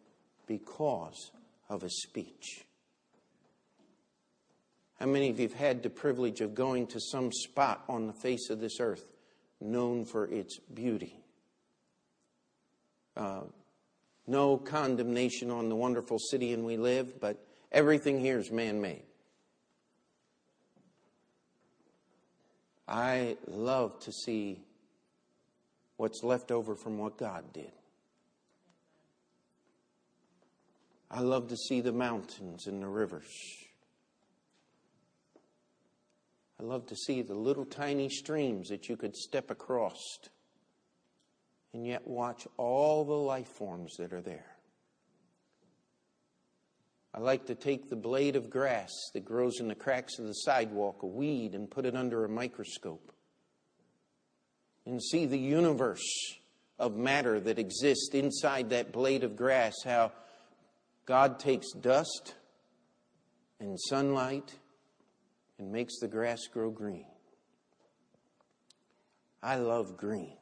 because 0.46 1.30
of 1.68 1.82
a 1.82 1.90
speech. 1.90 2.64
How 4.98 5.04
many 5.04 5.28
of 5.28 5.38
you 5.38 5.46
have 5.46 5.58
had 5.58 5.82
the 5.82 5.90
privilege 5.90 6.40
of 6.40 6.54
going 6.54 6.86
to 6.86 7.00
some 7.00 7.30
spot 7.32 7.84
on 7.86 8.06
the 8.06 8.14
face 8.14 8.48
of 8.48 8.60
this 8.60 8.80
earth 8.80 9.04
known 9.60 10.06
for 10.06 10.26
its 10.26 10.58
beauty? 10.72 11.22
Uh, 13.14 13.42
no 14.26 14.56
condemnation 14.56 15.50
on 15.50 15.68
the 15.68 15.76
wonderful 15.76 16.18
city 16.18 16.54
in 16.54 16.64
we 16.64 16.78
live, 16.78 17.20
but 17.20 17.46
everything 17.70 18.18
here 18.18 18.38
is 18.38 18.50
man 18.50 18.80
made. 18.80 19.05
I 22.88 23.36
love 23.46 23.98
to 24.00 24.12
see 24.12 24.60
what's 25.96 26.22
left 26.22 26.50
over 26.52 26.74
from 26.74 26.98
what 26.98 27.18
God 27.18 27.52
did. 27.52 27.72
I 31.10 31.20
love 31.20 31.48
to 31.48 31.56
see 31.56 31.80
the 31.80 31.92
mountains 31.92 32.66
and 32.66 32.82
the 32.82 32.88
rivers. 32.88 33.32
I 36.58 36.62
love 36.62 36.86
to 36.86 36.96
see 36.96 37.22
the 37.22 37.34
little 37.34 37.64
tiny 37.64 38.08
streams 38.08 38.68
that 38.68 38.88
you 38.88 38.96
could 38.96 39.14
step 39.14 39.50
across 39.50 40.00
and 41.72 41.86
yet 41.86 42.06
watch 42.06 42.46
all 42.56 43.04
the 43.04 43.12
life 43.12 43.48
forms 43.48 43.96
that 43.98 44.12
are 44.12 44.22
there. 44.22 44.55
I 47.16 47.20
like 47.20 47.46
to 47.46 47.54
take 47.54 47.88
the 47.88 47.96
blade 47.96 48.36
of 48.36 48.50
grass 48.50 48.90
that 49.14 49.24
grows 49.24 49.58
in 49.58 49.68
the 49.68 49.74
cracks 49.74 50.18
of 50.18 50.26
the 50.26 50.34
sidewalk, 50.34 51.02
a 51.02 51.06
weed, 51.06 51.54
and 51.54 51.70
put 51.70 51.86
it 51.86 51.96
under 51.96 52.26
a 52.26 52.28
microscope 52.28 53.10
and 54.84 55.02
see 55.02 55.24
the 55.24 55.38
universe 55.38 56.36
of 56.78 56.94
matter 56.94 57.40
that 57.40 57.58
exists 57.58 58.10
inside 58.12 58.68
that 58.68 58.92
blade 58.92 59.24
of 59.24 59.34
grass. 59.34 59.72
How 59.82 60.12
God 61.06 61.38
takes 61.38 61.72
dust 61.72 62.34
and 63.60 63.80
sunlight 63.80 64.54
and 65.58 65.72
makes 65.72 65.98
the 66.00 66.08
grass 66.08 66.46
grow 66.52 66.68
green. 66.68 67.06
I 69.42 69.56
love 69.56 69.96
green. 69.96 70.36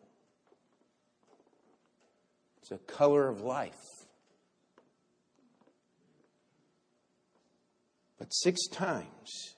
It's 2.63 2.73
a 2.73 2.79
color 2.79 3.29
of 3.29 3.43
life. 3.43 3.94
But 8.25 8.33
six 8.33 8.69
times, 8.69 9.55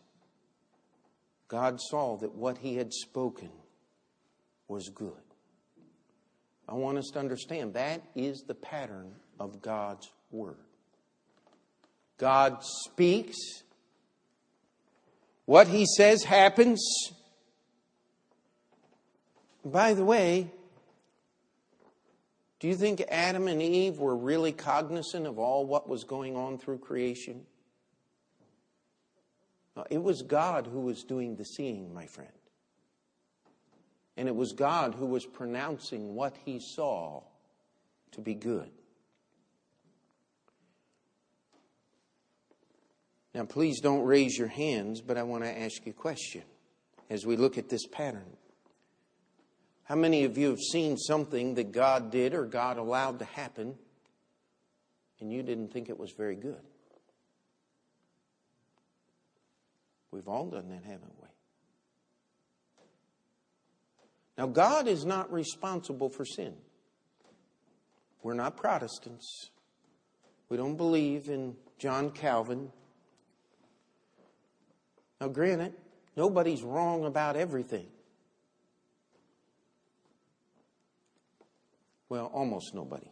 God 1.46 1.78
saw 1.80 2.16
that 2.16 2.34
what 2.34 2.58
he 2.58 2.74
had 2.74 2.92
spoken 2.92 3.50
was 4.66 4.88
good. 4.88 5.12
I 6.68 6.74
want 6.74 6.98
us 6.98 7.10
to 7.12 7.20
understand 7.20 7.74
that 7.74 8.02
is 8.16 8.42
the 8.42 8.56
pattern 8.56 9.14
of 9.38 9.62
God's 9.62 10.10
Word. 10.32 10.56
God 12.18 12.56
speaks, 12.64 13.36
what 15.44 15.68
he 15.68 15.86
says 15.86 16.24
happens. 16.24 16.84
By 19.64 19.94
the 19.94 20.04
way, 20.04 20.50
do 22.58 22.66
you 22.66 22.74
think 22.74 23.00
Adam 23.08 23.46
and 23.46 23.62
Eve 23.62 24.00
were 24.00 24.16
really 24.16 24.50
cognizant 24.50 25.24
of 25.24 25.38
all 25.38 25.64
what 25.64 25.88
was 25.88 26.02
going 26.02 26.34
on 26.34 26.58
through 26.58 26.78
creation? 26.78 27.46
Uh, 29.76 29.84
it 29.90 30.02
was 30.02 30.22
God 30.22 30.66
who 30.66 30.80
was 30.80 31.04
doing 31.04 31.36
the 31.36 31.44
seeing, 31.44 31.92
my 31.92 32.06
friend. 32.06 32.30
And 34.16 34.28
it 34.28 34.34
was 34.34 34.52
God 34.52 34.94
who 34.94 35.06
was 35.06 35.26
pronouncing 35.26 36.14
what 36.14 36.34
he 36.44 36.58
saw 36.58 37.22
to 38.12 38.20
be 38.20 38.34
good. 38.34 38.70
Now, 43.34 43.44
please 43.44 43.80
don't 43.80 44.06
raise 44.06 44.38
your 44.38 44.48
hands, 44.48 45.02
but 45.02 45.18
I 45.18 45.22
want 45.22 45.44
to 45.44 45.60
ask 45.60 45.84
you 45.84 45.90
a 45.90 45.94
question 45.94 46.42
as 47.10 47.26
we 47.26 47.36
look 47.36 47.58
at 47.58 47.68
this 47.68 47.86
pattern. 47.86 48.36
How 49.84 49.94
many 49.94 50.24
of 50.24 50.38
you 50.38 50.48
have 50.48 50.58
seen 50.58 50.96
something 50.96 51.54
that 51.54 51.70
God 51.70 52.10
did 52.10 52.32
or 52.32 52.46
God 52.46 52.78
allowed 52.78 53.18
to 53.18 53.26
happen 53.26 53.74
and 55.20 55.30
you 55.30 55.42
didn't 55.42 55.70
think 55.72 55.90
it 55.90 55.98
was 55.98 56.12
very 56.12 56.34
good? 56.34 56.62
We've 60.10 60.28
all 60.28 60.46
done 60.46 60.68
that, 60.70 60.84
haven't 60.84 61.12
we? 61.20 61.28
Now, 64.38 64.46
God 64.46 64.86
is 64.86 65.04
not 65.04 65.32
responsible 65.32 66.10
for 66.10 66.24
sin. 66.24 66.54
We're 68.22 68.34
not 68.34 68.56
Protestants. 68.56 69.50
We 70.48 70.56
don't 70.56 70.76
believe 70.76 71.28
in 71.28 71.56
John 71.78 72.10
Calvin. 72.10 72.70
Now, 75.20 75.28
granted, 75.28 75.72
nobody's 76.16 76.62
wrong 76.62 77.04
about 77.04 77.36
everything. 77.36 77.86
Well, 82.08 82.26
almost 82.26 82.74
nobody. 82.74 83.10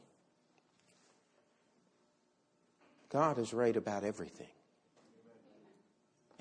God 3.09 3.39
is 3.39 3.53
right 3.53 3.77
about 3.77 4.05
everything. 4.05 4.54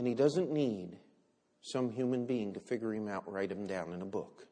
And 0.04 0.08
he 0.10 0.16
doesn't 0.16 0.52
need 0.52 0.98
some 1.62 1.89
human 1.89 2.26
being 2.26 2.56
to 2.56 2.60
figure 2.60 2.94
him 2.94 3.08
out, 3.08 3.24
write 3.26 3.50
him 3.50 3.66
down 3.66 3.94
in 3.94 4.02
a 4.02 4.06
book. 4.06 4.46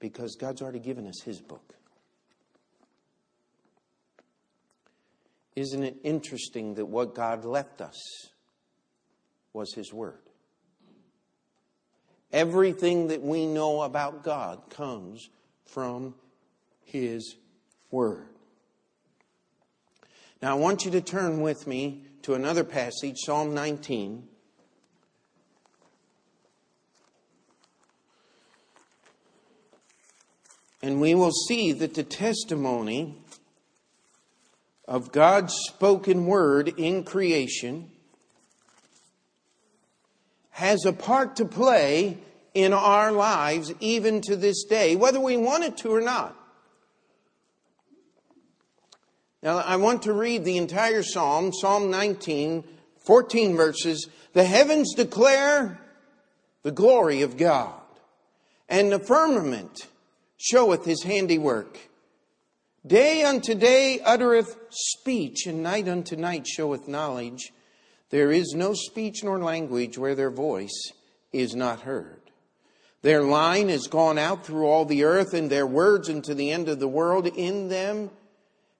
Because 0.00 0.34
God's 0.34 0.60
already 0.60 0.80
given 0.80 1.06
us 1.06 1.22
his 1.24 1.40
book. 1.40 1.76
Isn't 5.54 5.84
it 5.84 5.98
interesting 6.02 6.74
that 6.74 6.86
what 6.86 7.14
God 7.14 7.44
left 7.44 7.80
us 7.80 8.00
was 9.52 9.72
his 9.72 9.92
word? 9.92 10.18
Everything 12.32 13.06
that 13.06 13.22
we 13.22 13.46
know 13.46 13.82
about 13.82 14.24
God 14.24 14.68
comes 14.68 15.28
from 15.66 16.16
his 16.80 17.36
word. 17.92 18.31
Now, 20.42 20.56
I 20.56 20.58
want 20.58 20.84
you 20.84 20.90
to 20.90 21.00
turn 21.00 21.40
with 21.40 21.68
me 21.68 22.02
to 22.22 22.34
another 22.34 22.64
passage, 22.64 23.16
Psalm 23.24 23.54
19. 23.54 24.26
And 30.82 31.00
we 31.00 31.14
will 31.14 31.30
see 31.30 31.70
that 31.70 31.94
the 31.94 32.02
testimony 32.02 33.22
of 34.88 35.12
God's 35.12 35.54
spoken 35.68 36.26
word 36.26 36.74
in 36.76 37.04
creation 37.04 37.92
has 40.50 40.84
a 40.84 40.92
part 40.92 41.36
to 41.36 41.44
play 41.44 42.18
in 42.52 42.72
our 42.72 43.12
lives 43.12 43.72
even 43.78 44.20
to 44.22 44.34
this 44.34 44.64
day, 44.64 44.96
whether 44.96 45.20
we 45.20 45.36
want 45.36 45.62
it 45.62 45.76
to 45.78 45.94
or 45.94 46.00
not. 46.00 46.36
Now, 49.42 49.58
I 49.58 49.76
want 49.76 50.02
to 50.02 50.12
read 50.12 50.44
the 50.44 50.56
entire 50.56 51.02
psalm, 51.02 51.52
Psalm 51.52 51.90
19, 51.90 52.62
14 52.98 53.56
verses. 53.56 54.06
The 54.34 54.44
heavens 54.44 54.94
declare 54.94 55.80
the 56.62 56.70
glory 56.70 57.22
of 57.22 57.36
God, 57.36 57.80
and 58.68 58.92
the 58.92 59.00
firmament 59.00 59.88
showeth 60.36 60.84
his 60.84 61.02
handiwork. 61.02 61.76
Day 62.86 63.24
unto 63.24 63.54
day 63.54 64.00
uttereth 64.00 64.56
speech, 64.70 65.46
and 65.46 65.62
night 65.62 65.88
unto 65.88 66.14
night 66.14 66.46
showeth 66.46 66.86
knowledge. 66.86 67.52
There 68.10 68.30
is 68.30 68.54
no 68.54 68.74
speech 68.74 69.24
nor 69.24 69.40
language 69.40 69.98
where 69.98 70.14
their 70.14 70.30
voice 70.30 70.92
is 71.32 71.56
not 71.56 71.80
heard. 71.80 72.20
Their 73.02 73.22
line 73.22 73.70
is 73.70 73.88
gone 73.88 74.18
out 74.18 74.46
through 74.46 74.66
all 74.66 74.84
the 74.84 75.02
earth, 75.02 75.34
and 75.34 75.50
their 75.50 75.66
words 75.66 76.08
unto 76.08 76.32
the 76.32 76.52
end 76.52 76.68
of 76.68 76.78
the 76.78 76.86
world. 76.86 77.26
In 77.26 77.68
them 77.68 78.10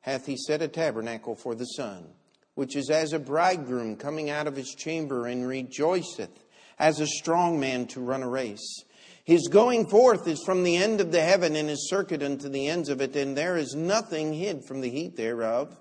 hath 0.03 0.27
he 0.27 0.37
set 0.37 0.62
a 0.62 0.69
tabernacle 0.69 1.35
for 1.35 1.55
the 1.55 1.65
sun, 1.65 2.07
which 2.55 2.77
is 2.77 2.91
as 2.91 3.12
a 3.12 3.19
bridegroom 3.19 3.97
coming 3.97 4.31
out 4.31 4.47
of 4.47 4.57
his 4.57 4.75
chamber 4.75 5.27
and 5.27 5.49
rejoiceth 5.49 6.45
as 6.79 7.01
a 7.01 7.07
strong 7.07 7.59
man 7.59 7.87
to 7.87 8.01
run 8.01 8.23
a 8.23 8.29
race. 8.29 8.85
His 9.25 9.49
going 9.49 9.87
forth 9.87 10.27
is 10.27 10.43
from 10.45 10.65
the 10.65 10.77
end 10.77 11.01
of 11.01 11.12
the 11.12 11.23
heaven 11.23 11.55
and 11.55 11.69
his 11.69 11.88
circuit 11.88 12.23
unto 12.23 12.49
the 12.49 12.69
ends 12.69 12.88
of 12.88 13.01
it, 13.01 13.15
and 13.15 13.37
there 13.37 13.57
is 13.57 13.75
nothing 13.75 14.33
hid 14.33 14.65
from 14.65 14.81
the 14.81 14.91
heat 14.91 15.17
thereof. 15.17 15.77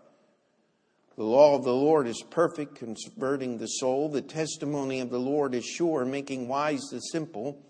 The 1.17 1.23
law 1.23 1.55
of 1.55 1.63
the 1.63 1.73
Lord 1.73 2.07
is 2.07 2.23
perfect, 2.29 2.75
converting 2.75 3.57
the 3.57 3.67
soul. 3.67 4.09
The 4.09 4.21
testimony 4.21 5.01
of 5.01 5.09
the 5.09 5.19
Lord 5.19 5.55
is 5.55 5.65
sure, 5.65 6.05
making 6.05 6.47
wise 6.47 6.81
the 6.91 6.99
simple. 6.99 7.61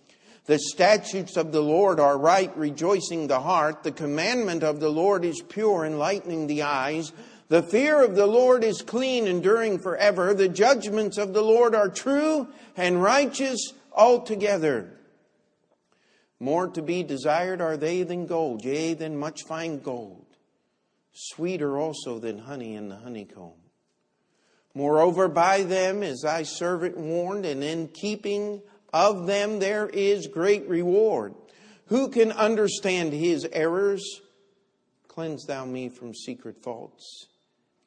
The 0.52 0.60
statutes 0.60 1.38
of 1.38 1.54
the 1.54 1.62
Lord 1.62 1.98
are 1.98 2.18
right, 2.18 2.52
rejoicing 2.58 3.28
the 3.28 3.40
heart. 3.40 3.84
The 3.84 3.92
commandment 3.94 4.64
of 4.64 4.82
the 4.82 4.90
Lord 4.90 5.24
is 5.24 5.42
pure, 5.42 5.86
enlightening 5.86 6.48
the 6.48 6.64
eyes. 6.64 7.14
The 7.48 7.64
fear 7.64 8.04
of 8.04 8.16
the 8.16 8.28
Lord 8.28 8.66
is 8.66 8.82
clean, 8.82 9.28
enduring 9.28 9.80
forever. 9.80 10.34
The 10.34 10.50
judgments 10.50 11.18
of 11.18 11.32
the 11.32 11.42
Lord 11.42 11.74
are 11.74 11.88
true 11.88 12.50
and 12.76 13.02
righteous 13.02 13.72
altogether. 13.94 15.00
More 16.38 16.68
to 16.68 16.82
be 16.82 17.02
desired 17.02 17.62
are 17.62 17.78
they 17.78 18.04
than 18.04 18.26
gold, 18.26 18.66
yea, 18.66 18.94
than 18.94 19.16
much 19.16 19.44
fine 19.44 19.80
gold. 19.80 20.26
Sweeter 21.14 21.78
also 21.78 22.20
than 22.20 22.40
honey 22.40 22.76
in 22.76 22.90
the 22.90 22.98
honeycomb. 22.98 23.54
Moreover, 24.74 25.30
by 25.30 25.64
them 25.64 26.04
is 26.04 26.24
thy 26.24 26.44
servant 26.44 26.98
warned, 26.98 27.46
and 27.46 27.64
in 27.64 27.88
keeping 27.88 28.62
of 28.94 29.28
them 29.28 29.60
there 29.60 29.88
is 29.88 30.28
great 30.28 30.68
reward. 30.68 31.34
Who 31.88 32.10
can 32.10 32.32
understand 32.32 33.14
his 33.14 33.48
errors? 33.52 34.22
Cleanse 35.08 35.46
thou 35.46 35.66
me 35.66 35.90
from 35.90 36.14
secret 36.14 36.64
faults. 36.64 37.28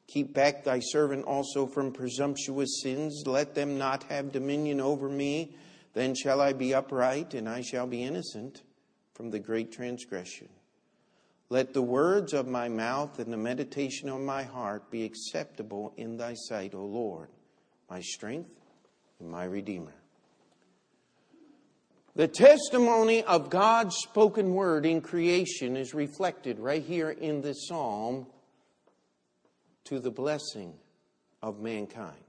Keep 0.07 0.33
back 0.33 0.63
thy 0.63 0.79
servant 0.79 1.25
also 1.25 1.65
from 1.65 1.91
presumptuous 1.91 2.81
sins. 2.81 3.23
Let 3.25 3.55
them 3.55 3.77
not 3.77 4.03
have 4.03 4.31
dominion 4.31 4.79
over 4.79 5.09
me. 5.09 5.55
Then 5.93 6.13
shall 6.13 6.41
I 6.41 6.53
be 6.53 6.73
upright, 6.73 7.33
and 7.33 7.49
I 7.49 7.61
shall 7.61 7.87
be 7.87 8.03
innocent 8.03 8.61
from 9.13 9.31
the 9.31 9.39
great 9.39 9.71
transgression. 9.71 10.49
Let 11.49 11.73
the 11.73 11.81
words 11.81 12.33
of 12.33 12.47
my 12.47 12.69
mouth 12.69 13.17
and 13.19 13.31
the 13.31 13.37
meditation 13.37 14.09
of 14.09 14.19
my 14.19 14.43
heart 14.43 14.91
be 14.91 15.03
acceptable 15.05 15.93
in 15.97 16.17
thy 16.17 16.33
sight, 16.33 16.73
O 16.75 16.83
Lord, 16.85 17.29
my 17.89 18.01
strength 18.01 18.51
and 19.19 19.29
my 19.29 19.45
redeemer. 19.45 19.93
The 22.15 22.29
testimony 22.29 23.23
of 23.23 23.49
God's 23.49 23.97
spoken 23.97 24.53
word 24.53 24.85
in 24.85 25.01
creation 25.01 25.75
is 25.75 25.93
reflected 25.93 26.59
right 26.59 26.81
here 26.81 27.09
in 27.09 27.41
this 27.41 27.67
psalm 27.67 28.27
to 29.83 29.99
the 29.99 30.11
blessing 30.11 30.75
of 31.41 31.59
mankind. 31.59 32.23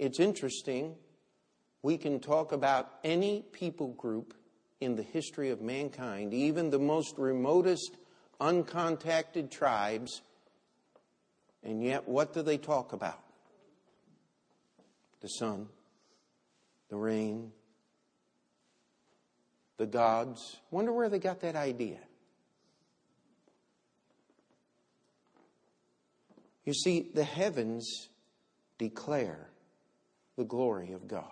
It's 0.00 0.18
interesting. 0.18 0.96
We 1.82 1.98
can 1.98 2.18
talk 2.18 2.50
about 2.50 2.90
any 3.04 3.44
people 3.52 3.88
group 3.92 4.34
in 4.80 4.96
the 4.96 5.04
history 5.04 5.50
of 5.50 5.60
mankind, 5.60 6.34
even 6.34 6.70
the 6.70 6.80
most 6.80 7.18
remotest, 7.18 7.96
uncontacted 8.40 9.52
tribes, 9.52 10.20
and 11.62 11.80
yet 11.80 12.08
what 12.08 12.32
do 12.32 12.42
they 12.42 12.58
talk 12.58 12.92
about? 12.92 13.22
The 15.20 15.28
sun, 15.28 15.68
the 16.90 16.96
rain, 16.96 17.52
the 19.76 19.86
gods. 19.86 20.56
Wonder 20.70 20.92
where 20.92 21.08
they 21.08 21.18
got 21.18 21.40
that 21.40 21.56
idea. 21.56 21.98
You 26.64 26.74
see, 26.74 27.10
the 27.14 27.24
heavens 27.24 28.08
declare 28.78 29.50
the 30.36 30.44
glory 30.44 30.92
of 30.92 31.06
God. 31.06 31.30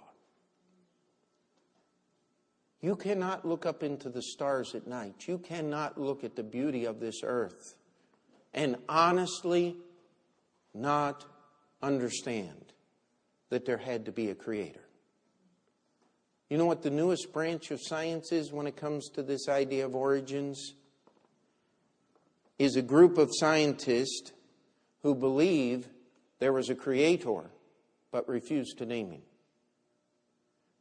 You 2.80 2.96
cannot 2.96 3.46
look 3.46 3.64
up 3.64 3.82
into 3.82 4.10
the 4.10 4.22
stars 4.22 4.74
at 4.74 4.86
night. 4.86 5.26
You 5.26 5.38
cannot 5.38 5.98
look 5.98 6.22
at 6.22 6.36
the 6.36 6.42
beauty 6.42 6.84
of 6.84 7.00
this 7.00 7.22
earth 7.24 7.76
and 8.52 8.76
honestly 8.88 9.76
not 10.74 11.24
understand 11.82 12.72
that 13.48 13.64
there 13.64 13.78
had 13.78 14.04
to 14.04 14.12
be 14.12 14.30
a 14.30 14.34
creator. 14.34 14.84
You 16.54 16.58
know 16.58 16.66
what 16.66 16.82
the 16.82 16.90
newest 16.90 17.32
branch 17.32 17.72
of 17.72 17.80
science 17.82 18.30
is 18.30 18.52
when 18.52 18.68
it 18.68 18.76
comes 18.76 19.08
to 19.14 19.24
this 19.24 19.48
idea 19.48 19.86
of 19.86 19.96
origins? 19.96 20.74
Is 22.60 22.76
a 22.76 22.80
group 22.80 23.18
of 23.18 23.30
scientists 23.32 24.30
who 25.02 25.16
believe 25.16 25.88
there 26.38 26.52
was 26.52 26.70
a 26.70 26.76
creator 26.76 27.50
but 28.12 28.28
refuse 28.28 28.72
to 28.74 28.86
name 28.86 29.10
him. 29.10 29.22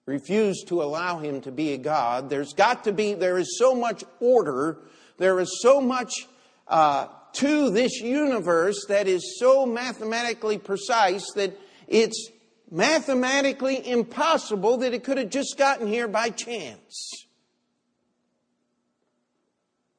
Refuse 0.05 0.63
to 0.67 0.83
allow 0.83 1.17
him 1.17 1.41
to 1.41 1.51
be 1.51 1.73
a 1.73 1.79
God. 1.79 2.29
There's 2.29 2.53
got 2.53 2.83
to 2.83 2.93
be, 2.93 3.15
there 3.15 3.39
is 3.39 3.57
so 3.57 3.73
much 3.73 4.03
order, 4.19 4.77
there 5.17 5.39
is 5.39 5.59
so 5.59 5.81
much 5.81 6.27
uh, 6.67 7.07
to 7.37 7.71
this 7.71 7.99
universe 7.99 8.85
that 8.89 9.07
is 9.07 9.39
so 9.39 9.65
mathematically 9.65 10.59
precise 10.59 11.25
that 11.33 11.59
it's 11.87 12.29
mathematically 12.73 13.87
impossible 13.87 14.77
that 14.77 14.95
it 14.95 15.03
could 15.03 15.19
have 15.19 15.29
just 15.29 15.57
gotten 15.59 15.85
here 15.85 16.07
by 16.07 16.31
chance. 16.31 17.27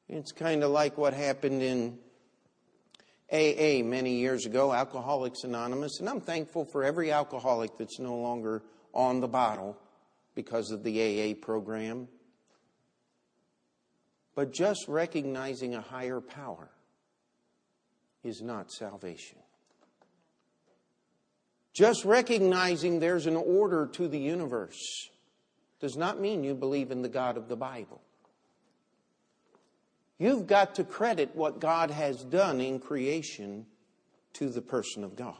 It's 0.09 0.33
kind 0.33 0.61
of 0.61 0.71
like 0.71 0.97
what 0.97 1.13
happened 1.13 1.63
in 1.63 1.97
AA 3.31 3.81
many 3.81 4.15
years 4.17 4.45
ago, 4.45 4.73
Alcoholics 4.73 5.45
Anonymous, 5.45 6.01
and 6.01 6.09
I'm 6.09 6.19
thankful 6.19 6.65
for 6.65 6.83
every 6.83 7.11
alcoholic 7.13 7.77
that's 7.77 7.97
no 7.97 8.17
longer 8.17 8.61
on 8.93 9.21
the 9.21 9.27
bottle 9.27 9.77
because 10.35 10.69
of 10.71 10.83
the 10.83 11.01
AA 11.01 11.33
program. 11.33 12.09
But 14.35 14.51
just 14.51 14.85
recognizing 14.89 15.75
a 15.75 15.81
higher 15.81 16.19
power 16.19 16.69
is 18.21 18.41
not 18.41 18.69
salvation. 18.69 19.39
Just 21.75 22.05
recognizing 22.05 22.99
there's 22.99 23.25
an 23.27 23.35
order 23.35 23.85
to 23.87 24.07
the 24.07 24.17
universe 24.17 25.09
does 25.81 25.97
not 25.97 26.21
mean 26.21 26.45
you 26.45 26.55
believe 26.55 26.89
in 26.89 27.01
the 27.01 27.09
God 27.09 27.35
of 27.35 27.49
the 27.49 27.57
Bible. 27.57 28.01
You've 30.17 30.47
got 30.47 30.75
to 30.75 30.85
credit 30.85 31.35
what 31.35 31.59
God 31.59 31.91
has 31.91 32.23
done 32.23 32.61
in 32.61 32.79
creation 32.79 33.65
to 34.33 34.47
the 34.47 34.61
person 34.61 35.03
of 35.03 35.17
God. 35.17 35.35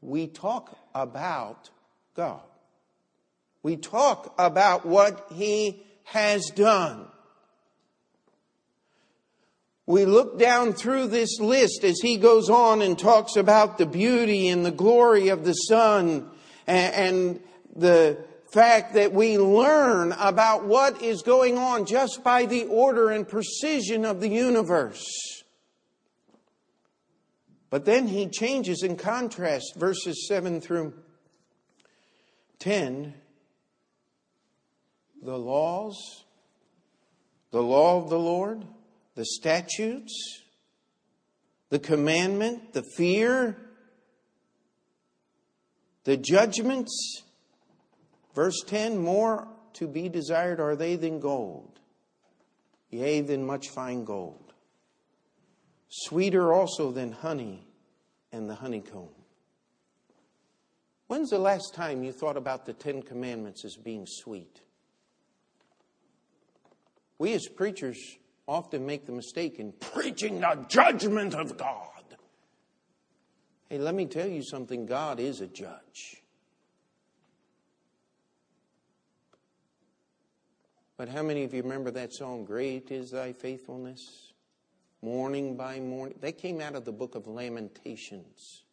We 0.00 0.28
talk 0.28 0.78
about 0.94 1.70
God. 2.14 2.42
We 3.64 3.76
talk 3.76 4.32
about 4.38 4.86
what 4.86 5.26
He 5.32 5.82
has 6.04 6.46
done 6.54 7.08
we 9.88 10.04
look 10.04 10.38
down 10.38 10.74
through 10.74 11.06
this 11.06 11.40
list 11.40 11.82
as 11.82 11.98
he 12.02 12.18
goes 12.18 12.50
on 12.50 12.82
and 12.82 12.98
talks 12.98 13.36
about 13.36 13.78
the 13.78 13.86
beauty 13.86 14.48
and 14.48 14.64
the 14.64 14.70
glory 14.70 15.28
of 15.28 15.46
the 15.46 15.54
sun 15.54 16.28
and, 16.66 17.40
the 17.74 18.18
fact 18.50 18.94
that 18.94 19.12
we 19.12 19.38
learn 19.38 20.12
about 20.12 20.64
what 20.64 21.00
is 21.00 21.22
going 21.22 21.56
on 21.56 21.86
just 21.86 22.24
by 22.24 22.44
the 22.44 22.64
order 22.64 23.10
and 23.10 23.28
precision 23.28 24.04
of 24.04 24.20
the 24.20 24.28
universe. 24.28 25.06
But 27.70 27.84
then 27.84 28.08
he 28.08 28.26
changes 28.26 28.82
in 28.82 28.96
contrast, 28.96 29.76
verses 29.76 30.26
7 30.26 30.60
through 30.60 30.94
10. 32.58 33.14
The 35.22 35.38
laws, 35.38 36.24
the 37.52 37.62
law 37.62 38.02
of 38.02 38.10
the 38.10 38.18
Lord 38.18 38.64
the 39.18 39.24
statutes, 39.24 40.44
the 41.70 41.78
commandment, 41.80 42.72
the 42.72 42.84
fear, 42.96 43.56
the 46.04 46.16
judgments. 46.16 47.24
Verse 48.32 48.62
10 48.64 48.96
More 48.96 49.48
to 49.72 49.88
be 49.88 50.08
desired 50.08 50.60
are 50.60 50.76
they 50.76 50.94
than 50.94 51.18
gold, 51.18 51.80
yea, 52.90 53.20
than 53.20 53.44
much 53.44 53.70
fine 53.70 54.04
gold. 54.04 54.52
sweeter 55.88 56.52
also 56.52 56.92
than 56.92 57.10
honey 57.10 57.66
and 58.30 58.48
the 58.48 58.54
honeycomb. 58.54 59.08
When's 61.08 61.30
the 61.30 61.40
last 61.40 61.74
time 61.74 62.04
you 62.04 62.12
thought 62.12 62.36
about 62.36 62.66
the 62.66 62.72
Ten 62.72 63.02
Commandments 63.02 63.64
as 63.64 63.74
being 63.74 64.04
sweet? 64.06 64.60
We 67.18 67.34
as 67.34 67.48
preachers 67.48 67.98
often 68.48 68.86
make 68.86 69.04
the 69.04 69.12
mistake 69.12 69.60
in 69.60 69.72
preaching 69.72 70.40
the 70.40 70.64
judgment 70.68 71.34
of 71.34 71.56
God. 71.58 71.84
Hey, 73.68 73.78
let 73.78 73.94
me 73.94 74.06
tell 74.06 74.26
you 74.26 74.42
something 74.42 74.86
God 74.86 75.20
is 75.20 75.42
a 75.42 75.46
judge. 75.46 76.22
But 80.96 81.10
how 81.10 81.22
many 81.22 81.44
of 81.44 81.52
you 81.54 81.62
remember 81.62 81.90
that 81.92 82.14
song, 82.14 82.44
Great 82.44 82.90
is 82.90 83.10
Thy 83.10 83.32
Faithfulness? 83.34 84.32
Morning 85.02 85.54
by 85.54 85.78
morning. 85.78 86.18
That 86.22 86.38
came 86.38 86.60
out 86.60 86.74
of 86.74 86.84
the 86.84 86.92
book 86.92 87.14
of 87.14 87.28
Lamentations. 87.28 88.64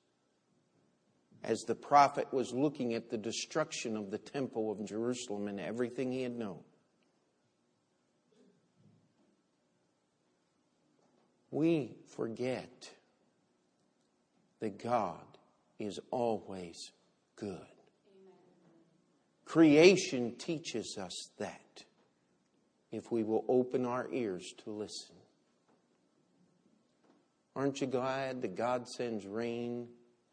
As 1.43 1.61
the 1.65 1.75
prophet 1.75 2.33
was 2.33 2.51
looking 2.51 2.95
at 2.95 3.11
the 3.11 3.17
destruction 3.17 3.95
of 3.95 4.09
the 4.09 4.17
temple 4.17 4.71
of 4.71 4.83
Jerusalem 4.85 5.47
and 5.47 5.59
everything 5.59 6.11
he 6.11 6.23
had 6.23 6.35
known. 6.35 6.61
We 11.55 11.95
forget 12.17 12.89
that 14.59 14.77
God 14.83 15.25
is 15.79 16.01
always 16.11 16.91
good. 17.37 17.65
Creation 19.45 20.35
teaches 20.37 20.97
us 21.01 21.29
that 21.37 21.85
if 22.91 23.09
we 23.09 23.23
will 23.23 23.45
open 23.47 23.85
our 23.85 24.09
ears 24.11 24.53
to 24.65 24.69
listen. 24.69 25.15
Aren't 27.55 27.79
you 27.79 27.87
glad 27.87 28.41
that 28.41 28.57
God 28.57 28.85
sends 28.89 29.25
rain 29.25 29.87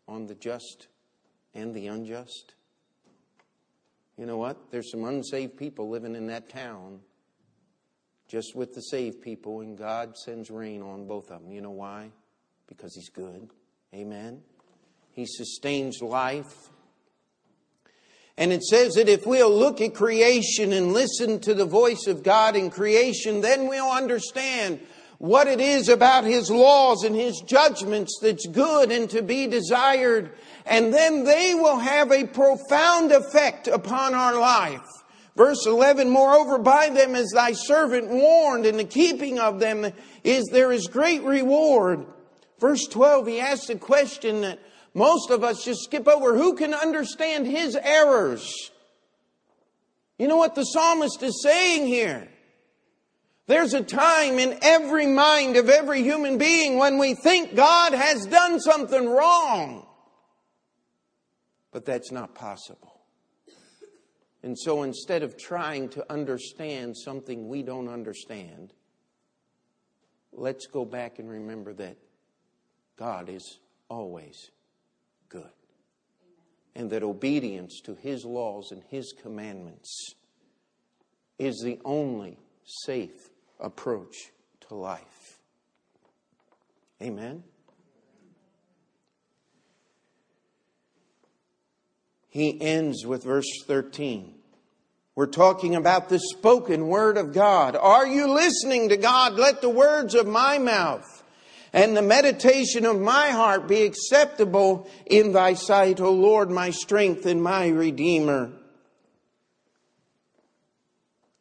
on 0.09 0.27
the 0.27 0.35
just 0.35 0.89
and 1.55 1.73
the 1.73 1.87
unjust? 1.87 2.55
You 4.19 4.27
know 4.27 4.39
what? 4.39 4.73
There's 4.73 4.91
some 4.91 5.05
unsaved 5.05 5.57
people 5.57 5.89
living 5.89 6.17
in 6.17 6.27
that 6.27 6.49
town 6.49 6.99
just 8.33 8.57
with 8.57 8.73
the 8.73 8.81
saved 8.81 9.21
people, 9.21 9.61
and 9.61 9.77
God 9.77 10.17
sends 10.17 10.51
rain 10.51 10.81
on 10.81 11.07
both 11.07 11.31
of 11.31 11.43
them. 11.43 11.53
You 11.53 11.61
know 11.61 11.71
why? 11.71 12.09
Because 12.67 12.95
He's 12.95 13.11
good. 13.11 13.51
Amen. 13.95 14.41
He 15.13 15.27
sustains 15.27 16.01
life. 16.01 16.71
And 18.39 18.51
it 18.51 18.63
says 18.63 18.95
that 18.95 19.11
if 19.11 19.27
we'll 19.27 19.55
look 19.55 19.83
at 19.83 19.93
creation 19.93 20.73
and 20.73 20.95
listen 20.95 21.41
to 21.41 21.53
the 21.53 21.67
voice 21.67 22.07
of 22.07 22.23
God 22.23 22.57
in 22.57 22.71
creation, 22.71 23.43
then 23.43 23.69
we'll 23.69 23.91
understand 23.91 24.81
what 25.19 25.47
it 25.47 25.61
is 25.61 25.91
about 25.91 26.25
His 26.25 26.51
laws 26.51 27.05
and 27.05 27.15
His 27.15 27.39
judgments 27.41 28.19
that's 28.23 28.47
good 28.47 28.91
and 28.91 29.11
to 29.11 29.21
be 29.21 29.47
desired. 29.47 30.33
And 30.65 30.95
then 30.95 31.25
they 31.25 31.55
will 31.55 31.79
have 31.79 32.11
a 32.11 32.27
profound 32.27 33.13
effect 33.13 33.69
upon 33.69 34.15
our 34.15 34.41
life. 34.41 35.02
Verse 35.37 35.67
11, 35.67 36.11
moreover, 36.11 36.59
by 36.59 36.91
them 36.91 37.15
is 37.15 37.33
thy 37.35 37.53
servant 37.53 38.09
warned, 38.09 38.67
and 38.67 38.79
the 38.79 38.85
keeping 38.85 39.39
of 39.39 39.61
them 39.61 39.91
is 40.25 40.45
there 40.53 40.73
is 40.73 40.89
great 40.89 41.23
reward. 41.23 42.05
Verse 42.59 42.87
12, 42.87 43.27
he 43.27 43.41
asks 43.41 43.71
a 43.71 43.77
question 43.77 44.43
that 44.43 44.61
most 44.95 45.31
of 45.31 45.43
us 45.43 45.65
just 45.65 45.85
skip 45.85 46.07
over. 46.07 46.37
Who 46.37 46.55
can 46.55 46.75
understand 46.75 47.47
his 47.47 47.77
errors? 47.77 48.71
You 50.19 50.29
know 50.29 50.37
what 50.37 50.55
the 50.55 50.65
psalmist 50.65 51.23
is 51.23 51.43
saying 51.43 51.87
here? 51.87 52.29
There's 53.47 53.75
a 53.75 53.83
time 53.83 54.39
in 54.39 54.59
every 54.63 55.07
mind 55.07 55.57
of 55.57 55.69
every 55.69 56.03
human 56.03 56.39
being 56.39 56.79
when 56.79 56.99
we 56.99 57.15
think 57.15 57.57
God 57.57 57.93
has 57.93 58.27
done 58.27 58.61
something 58.61 59.09
wrong. 59.09 59.87
But 61.73 61.85
that's 61.85 62.13
not 62.13 62.35
possible. 62.35 62.92
And 64.43 64.59
so 64.59 64.83
instead 64.83 65.23
of 65.23 65.37
trying 65.37 65.89
to 65.91 66.13
understand 66.13 66.97
something 66.97 67.49
we 67.49 67.63
don't 67.63 67.89
understand, 67.89 68.73
let's 70.33 70.67
go 70.67 70.85
back 70.85 71.19
and 71.19 71.31
remember 71.31 71.73
that 71.75 71.97
God 72.97 73.29
is 73.29 73.61
always 73.89 74.51
good. 75.29 75.51
And 76.75 76.91
that 76.91 77.03
obedience 77.03 77.81
to 77.85 77.95
His 77.95 78.25
laws 78.25 78.73
and 78.73 78.83
His 78.89 79.13
commandments 79.23 80.15
is 81.39 81.61
the 81.63 81.79
only 81.85 82.39
safe 82.65 83.31
approach 83.61 84.33
to 84.69 84.75
life. 84.75 85.39
Amen? 87.01 87.43
He 92.33 92.59
ends 92.63 93.05
with 93.05 93.25
verse 93.25 93.63
13. 93.67 94.33
We're 95.15 95.27
talking 95.27 95.75
about 95.75 96.09
the 96.09 96.19
spoken 96.19 96.87
word 96.89 97.19
of 97.19 97.35
God. 97.35 97.77
Are 97.77 98.07
you 98.07 98.27
listening 98.27 98.89
to 98.89 98.97
God? 98.97 99.35
Let 99.35 99.61
the 99.61 99.69
words 99.69 100.15
of 100.15 100.27
my 100.27 100.57
mouth 100.57 101.23
and 101.75 101.95
the 101.95 102.01
meditation 102.01 102.87
of 102.87 102.99
my 102.99 103.29
heart 103.29 103.69
be 103.69 103.83
acceptable 103.83 104.89
in 105.05 105.33
thy 105.33 105.53
sight, 105.53 106.01
O 106.01 106.11
Lord, 106.11 106.51
my 106.51 106.71
strength 106.71 107.27
and 107.27 107.43
my 107.43 107.69
redeemer. 107.69 108.51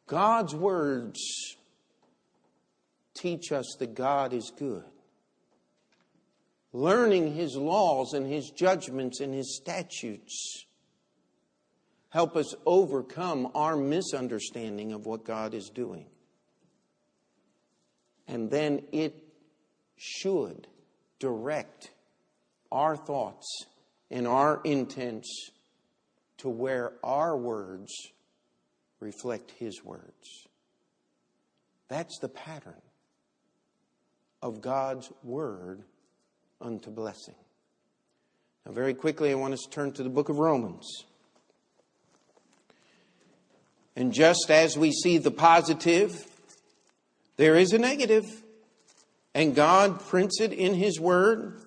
God's 0.06 0.54
words 0.54 1.56
teach 3.14 3.50
us 3.50 3.76
that 3.78 3.94
God 3.94 4.34
is 4.34 4.52
good. 4.54 4.84
Learning 6.74 7.34
his 7.34 7.56
laws 7.56 8.12
and 8.12 8.26
his 8.26 8.50
judgments 8.50 9.20
and 9.20 9.32
his 9.32 9.56
statutes 9.56 10.66
help 12.12 12.36
us 12.36 12.54
overcome 12.66 13.50
our 13.54 13.74
misunderstanding 13.74 14.92
of 14.92 15.06
what 15.06 15.24
God 15.24 15.54
is 15.54 15.70
doing. 15.70 16.04
And 18.28 18.50
then 18.50 18.82
it 18.92 19.14
should 19.96 20.66
direct 21.18 21.90
our 22.70 22.96
thoughts 22.96 23.46
and 24.10 24.26
our 24.26 24.60
intents 24.62 25.50
to 26.36 26.50
where 26.50 26.92
our 27.02 27.34
words 27.34 27.90
reflect 29.00 29.50
His 29.52 29.82
words. 29.82 30.46
That's 31.88 32.18
the 32.18 32.28
pattern 32.28 32.82
of 34.42 34.60
God's 34.60 35.10
word 35.22 35.82
unto 36.60 36.90
blessing. 36.90 37.36
Now, 38.66 38.72
very 38.72 38.92
quickly, 38.92 39.30
I 39.30 39.34
want 39.34 39.54
us 39.54 39.60
to 39.60 39.70
turn 39.70 39.92
to 39.92 40.02
the 40.02 40.10
book 40.10 40.28
of 40.28 40.38
Romans. 40.38 41.04
And 43.96 44.12
just 44.12 44.50
as 44.50 44.76
we 44.76 44.92
see 44.92 45.18
the 45.18 45.30
positive, 45.30 46.26
there 47.36 47.56
is 47.56 47.72
a 47.72 47.78
negative. 47.78 48.24
And 49.34 49.54
God 49.54 50.00
prints 50.00 50.40
it 50.40 50.52
in 50.52 50.74
His 50.74 51.00
Word. 51.00 51.60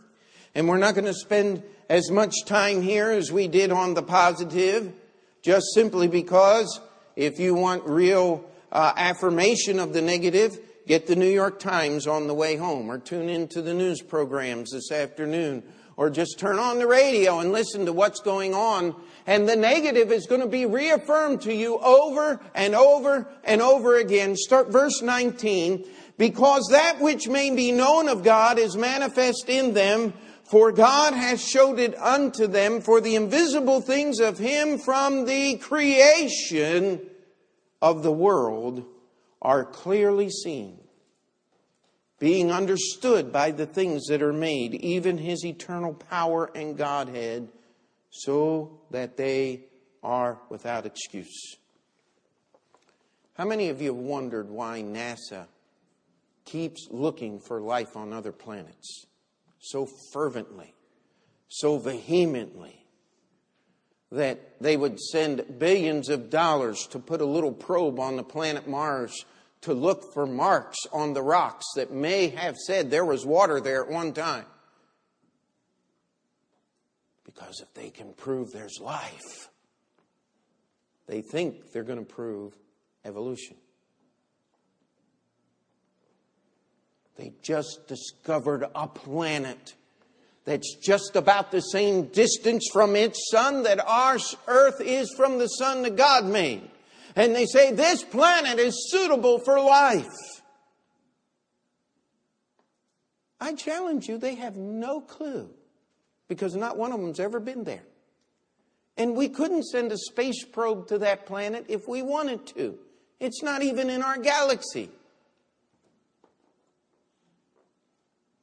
And 0.54 0.68
we're 0.68 0.78
not 0.78 0.96
going 0.96 1.06
to 1.06 1.14
spend 1.14 1.64
as 1.90 2.10
much 2.10 2.34
time 2.46 2.82
here 2.82 3.12
as 3.12 3.32
we 3.32 3.48
did 3.48 3.72
on 3.72 3.94
the 3.94 4.04
positive, 4.04 4.94
just 5.42 5.66
simply 5.74 6.08
because 6.08 6.80
if 7.16 7.40
you 7.40 7.54
want 7.54 7.84
real 7.86 8.44
uh, 8.72 8.94
affirmation 8.96 9.80
of 9.80 9.94
the 9.94 10.02
negative, 10.02 10.58
get 10.88 11.08
the 11.08 11.16
New 11.16 11.30
York 11.30 11.60
Times 11.60 12.08
on 12.08 12.28
the 12.28 12.34
way 12.34 12.56
home, 12.56 12.90
or 12.90 12.98
tune 12.98 13.30
into 13.30 13.62
the 13.62 13.74
news 13.74 14.02
programs 14.02 14.72
this 14.72 14.92
afternoon, 14.92 15.64
or 15.98 16.10
just 16.10 16.40
turn 16.40 16.60
on 16.60 16.80
the 16.80 16.88
radio 16.88 17.40
and 17.40 17.52
listen 17.52 17.86
to 17.86 17.94
what's 17.94 18.20
going 18.20 18.54
on. 18.54 18.96
And 19.28 19.48
the 19.48 19.56
negative 19.56 20.12
is 20.12 20.28
going 20.28 20.42
to 20.42 20.48
be 20.48 20.66
reaffirmed 20.66 21.42
to 21.42 21.54
you 21.54 21.78
over 21.80 22.40
and 22.54 22.76
over 22.76 23.28
and 23.44 23.62
over 23.62 23.98
again. 23.98 24.36
Start 24.36 24.72
verse 24.72 25.02
19 25.02 25.86
because 26.18 26.68
that 26.72 27.00
which 27.02 27.28
may 27.28 27.54
be 27.54 27.72
known 27.72 28.08
of 28.08 28.24
God 28.24 28.58
is 28.58 28.78
manifest 28.78 29.50
in 29.50 29.74
them, 29.74 30.14
for 30.44 30.72
God 30.72 31.14
has 31.14 31.46
showed 31.46 31.80
it 31.80 31.98
unto 31.98 32.48
them, 32.48 32.82
for 32.82 33.02
the 33.02 33.16
invisible 33.16 33.82
things 33.82 34.20
of 34.20 34.38
Him 34.38 34.78
from 34.78 35.26
the 35.26 35.58
creation 35.58 37.02
of 37.82 38.04
the 38.04 38.12
world 38.12 38.86
are 39.42 39.66
clearly 39.66 40.30
seen, 40.30 40.80
being 42.20 42.52
understood 42.52 43.32
by 43.32 43.52
the 43.52 43.66
things 43.66 44.08
that 44.08 44.22
are 44.22 44.34
made, 44.34 44.74
even 44.76 45.18
His 45.18 45.46
eternal 45.46 45.94
power 45.94 46.50
and 46.56 46.78
Godhead, 46.78 47.50
so 48.10 48.80
that 48.92 49.18
they 49.18 49.66
are 50.02 50.40
without 50.50 50.86
excuse. 50.86 51.58
How 53.34 53.46
many 53.46 53.70
of 53.70 53.82
you 53.82 53.94
have 53.94 54.02
wondered 54.02 54.50
why 54.50 54.82
NASA 54.82 55.48
keeps 56.46 56.88
looking 56.90 57.40
for 57.40 57.60
life 57.60 57.98
on 57.98 58.14
other 58.14 58.32
planets 58.32 59.08
so 59.60 59.88
fervently, 60.14 60.74
so 61.50 61.78
vehemently, 61.78 62.86
that 64.12 64.62
they 64.62 64.78
would 64.78 65.00
send 65.00 65.60
billions 65.60 66.08
of 66.08 66.30
dollars 66.30 66.88
to 66.92 67.00
put 67.00 67.20
a 67.20 67.26
little 67.26 67.52
probe 67.52 68.00
on 68.00 68.16
the 68.16 68.24
planet 68.24 68.68
Mars 68.68 69.26
to 69.66 69.74
look 69.74 70.14
for 70.14 70.26
marks 70.26 70.78
on 70.94 71.14
the 71.14 71.22
rocks 71.22 71.66
that 71.76 71.92
may 71.92 72.28
have 72.30 72.56
said 72.56 72.90
there 72.90 73.04
was 73.04 73.26
water 73.26 73.60
there 73.60 73.84
at 73.84 73.90
one 73.90 74.14
time. 74.14 74.46
Because 77.26 77.60
if 77.62 77.74
they 77.74 77.90
can 77.90 78.14
prove 78.14 78.52
there's 78.52 78.80
life, 78.80 79.50
they 81.08 81.22
think 81.22 81.72
they're 81.72 81.84
going 81.84 82.00
to 82.00 82.06
prove 82.06 82.54
evolution. 83.04 83.56
They 87.18 87.34
just 87.42 87.88
discovered 87.88 88.66
a 88.76 88.88
planet 88.88 89.74
that's 90.46 90.76
just 90.76 91.16
about 91.16 91.52
the 91.52 91.62
same 91.62 92.06
distance 92.08 92.70
from 92.72 92.96
its 92.96 93.32
sun 93.32 93.64
that 93.64 93.80
our 93.80 94.18
earth 94.48 94.80
is 94.80 95.12
from 95.18 95.40
the 95.40 95.48
sun 95.48 95.82
that 95.84 95.96
God 95.96 96.26
made. 96.26 96.70
And 97.16 97.34
they 97.34 97.46
say 97.46 97.72
this 97.72 98.04
planet 98.04 98.60
is 98.60 98.90
suitable 98.92 99.40
for 99.40 99.60
life. 99.60 100.08
I 103.40 103.54
challenge 103.54 104.08
you, 104.08 104.18
they 104.18 104.36
have 104.36 104.58
no 104.58 105.02
clue 105.02 105.50
because 106.28 106.56
not 106.56 106.78
one 106.78 106.92
of 106.92 107.00
them's 107.00 107.20
ever 107.20 107.40
been 107.40 107.64
there. 107.64 107.84
And 108.98 109.16
we 109.16 109.30
couldn't 109.30 109.64
send 109.64 109.92
a 109.92 109.98
space 109.98 110.44
probe 110.46 110.88
to 110.88 110.98
that 111.00 111.26
planet 111.26 111.66
if 111.68 111.88
we 111.88 112.02
wanted 112.02 112.46
to. 112.48 112.80
It's 113.20 113.44
not 113.44 113.62
even 113.62 113.90
in 113.90 114.02
our 114.02 114.18
galaxy. 114.18 114.90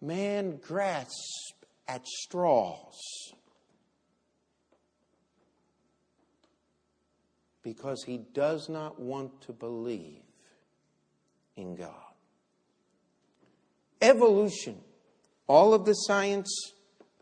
Man 0.00 0.56
grasps 0.56 1.52
at 1.88 2.06
straws 2.06 3.32
because 7.62 8.04
he 8.04 8.18
does 8.18 8.68
not 8.68 9.00
want 9.00 9.40
to 9.42 9.52
believe 9.52 10.22
in 11.56 11.76
God. 11.76 11.90
Evolution, 14.00 14.78
all 15.46 15.74
of 15.74 15.84
the 15.84 15.92
science, 15.92 16.72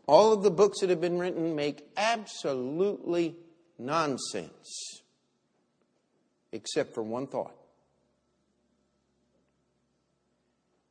all 0.07 0.33
of 0.33 0.41
the 0.41 0.51
books 0.51 0.79
that 0.81 0.89
have 0.89 1.01
been 1.01 1.19
written 1.19 1.55
make 1.55 1.87
absolutely 1.95 3.35
nonsense, 3.77 5.01
except 6.51 6.93
for 6.93 7.03
one 7.03 7.27
thought. 7.27 7.55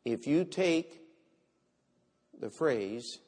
If 0.04 0.26
you 0.26 0.44
take 0.44 1.00
the 2.38 2.50
phrase, 2.50 3.18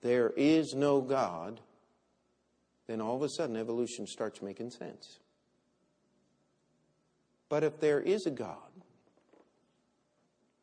there 0.00 0.32
is 0.36 0.74
no 0.74 1.00
God, 1.00 1.60
then 2.86 3.00
all 3.00 3.16
of 3.16 3.22
a 3.22 3.28
sudden 3.28 3.56
evolution 3.56 4.06
starts 4.06 4.40
making 4.40 4.70
sense. 4.70 5.18
But 7.50 7.64
if 7.64 7.80
there 7.80 8.00
is 8.00 8.26
a 8.26 8.30
God, 8.30 8.56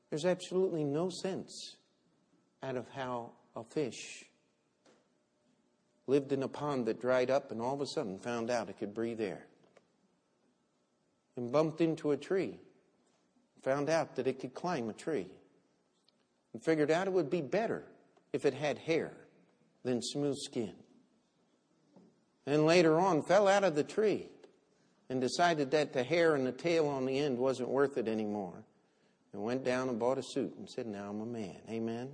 there's 0.10 0.26
absolutely 0.26 0.86
no 0.86 1.10
sense 1.10 1.76
out 2.64 2.78
of 2.78 2.88
how 2.90 3.32
a 3.56 3.64
fish 3.64 4.26
lived 6.08 6.32
in 6.32 6.42
a 6.44 6.48
pond 6.48 6.86
that 6.86 7.02
dried 7.02 7.30
up 7.30 7.52
and 7.52 7.62
all 7.62 7.74
of 7.74 7.82
a 7.82 7.86
sudden 7.86 8.18
found 8.18 8.50
out 8.50 8.70
it 8.70 8.80
could 8.80 8.94
breathe 8.94 9.20
air. 9.20 9.46
And 11.36 11.52
bumped 11.52 11.82
into 11.82 12.12
a 12.12 12.18
tree, 12.18 12.58
found 13.62 13.90
out 13.90 14.16
that 14.16 14.26
it 14.26 14.40
could 14.40 14.54
climb 14.54 14.90
a 14.90 14.94
tree, 14.94 15.28
and 16.54 16.64
figured 16.64 16.90
out 16.90 17.06
it 17.06 17.14
would 17.14 17.30
be 17.30 17.42
better 17.42 17.84
if 18.32 18.46
it 18.46 18.54
had 18.54 18.78
hair 18.78 19.12
than 19.84 20.02
smooth 20.02 20.38
skin. 20.38 20.74
And 22.46 22.66
later 22.66 22.98
on 22.98 23.22
fell 23.22 23.50
out 23.50 23.66
of 23.66 23.76
the 23.76 23.84
tree 23.84 24.30
and 25.10 25.22
decided 25.22 25.72
that 25.72 25.94
the 25.94 26.04
hair 26.04 26.36
and 26.36 26.46
the 26.46 26.52
tail 26.52 26.88
on 26.88 27.06
the 27.06 27.18
end 27.18 27.38
wasn't 27.38 27.70
worth 27.70 27.98
it 27.98 28.08
anymore 28.08 28.64
and 29.34 29.42
went 29.42 29.64
down 29.64 29.90
and 29.90 30.00
bought 30.00 30.18
a 30.18 30.24
suit 30.24 30.56
and 30.58 30.70
said, 30.70 30.88
Now 30.88 31.10
I'm 31.10 31.22
a 31.22 31.26
man. 31.26 31.58
Amen? 31.70 32.10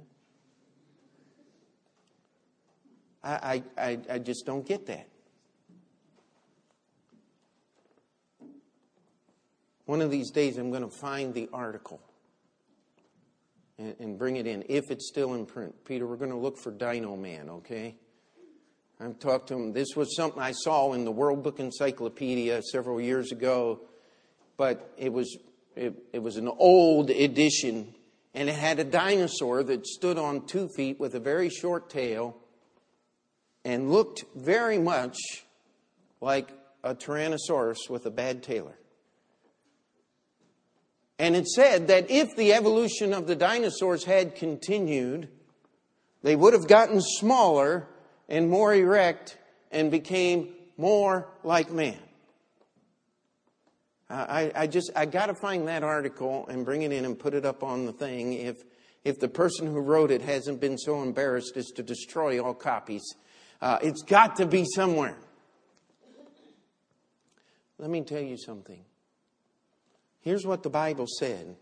I, 3.24 3.64
I, 3.78 4.00
I 4.10 4.20
just 4.20 4.46
don't 4.46 4.68
get 4.68 4.88
that. 4.88 5.08
One 9.86 10.02
of 10.02 10.12
these 10.12 10.30
days, 10.32 10.58
I'm 10.58 10.72
going 10.72 10.84
to 10.84 10.90
find 10.90 11.34
the 11.34 11.50
article 11.54 12.02
and, 13.78 13.96
and, 14.00 14.20
bring 14.20 14.38
it 14.38 14.48
in, 14.48 14.64
if 14.70 14.92
it's 14.92 15.08
still 15.08 15.34
in 15.36 15.46
print. 15.46 15.74
Peter, 15.86 16.06
we're 16.06 16.18
going 16.18 16.32
to 16.32 16.38
look 16.38 16.58
for 16.58 16.72
Dino 16.72 17.16
Man, 17.16 17.50
okay? 17.50 17.96
I've 19.00 19.20
talked 19.20 19.48
to 19.48 19.56
him. 19.56 19.74
This 19.74 19.96
was 19.96 20.16
something 20.16 20.42
I 20.42 20.52
saw 20.52 20.94
in 20.94 21.04
the 21.04 21.12
World 21.12 21.44
Book 21.44 21.60
Encyclopedia 21.60 22.62
several 22.62 23.02
years 23.02 23.32
ago, 23.32 23.82
but 24.56 24.94
it 24.98 25.12
was, 25.12 25.38
it, 25.76 25.94
it 26.14 26.20
was 26.20 26.38
an 26.38 26.48
old 26.48 27.10
edition, 27.10 27.94
and 28.34 28.50
it 28.50 28.56
had 28.56 28.80
a 28.80 28.84
dinosaur 28.84 29.64
that 29.64 29.86
stood 29.86 30.18
on 30.18 30.46
two 30.46 30.70
feet 30.76 31.00
with 31.00 31.16
a 31.16 31.20
very 31.20 31.50
short 31.50 31.90
tail 31.90 32.38
and 33.66 33.92
looked 33.92 34.24
very 34.36 34.78
much 34.78 35.18
like 36.22 36.50
a 36.84 36.94
Tyrannosaurus 36.96 37.90
with 37.90 38.06
a 38.06 38.12
bad 38.12 38.44
tailor. 38.44 38.78
And 41.20 41.36
it 41.36 41.48
said 41.48 41.88
that 41.88 42.10
if 42.10 42.36
the 42.36 42.54
evolution 42.54 43.14
of 43.14 43.28
the 43.28 43.36
dinosaurs 43.36 44.04
had 44.04 44.36
continued, 44.36 45.30
they 46.22 46.36
would 46.36 46.54
have 46.54 46.68
gotten 46.68 47.02
smaller 47.02 47.88
and 48.34 48.50
more 48.50 48.74
erect 48.74 49.38
and 49.72 49.92
became 49.92 50.50
more 50.76 51.28
like 51.44 51.70
man. 51.70 52.00
I, 54.10 54.52
I 54.56 54.68
just, 54.68 54.92
I 54.96 55.06
got 55.06 55.28
to 55.28 55.36
find 55.36 55.68
that 55.68 55.84
article 55.84 56.48
and 56.48 56.66
bring 56.66 56.82
it 56.82 56.92
in 56.92 57.06
and 57.06 57.18
put 57.18 57.36
it 57.36 57.46
up 57.46 57.62
on 57.64 57.86
the 57.86 57.94
thing 57.94 58.34
if, 58.34 58.64
if 59.04 59.20
the 59.20 59.28
person 59.28 59.68
who 59.68 59.80
wrote 59.80 60.10
it 60.10 60.24
hasn't 60.24 60.60
been 60.60 60.80
so 60.80 61.04
embarrassed 61.04 61.56
as 61.58 61.68
to 61.76 61.84
destroy 61.84 62.44
all 62.44 62.56
copies. 62.56 63.04
Uh, 63.62 63.78
it's 63.84 64.02
got 64.02 64.36
to 64.38 64.48
be 64.48 64.66
somewhere. 64.66 65.18
Let 67.78 67.92
me 67.92 68.02
tell 68.02 68.22
you 68.22 68.38
something. 68.38 68.84
Here's 70.22 70.46
what 70.46 70.64
the 70.64 70.70
Bible 70.72 71.06
said. 71.08 71.56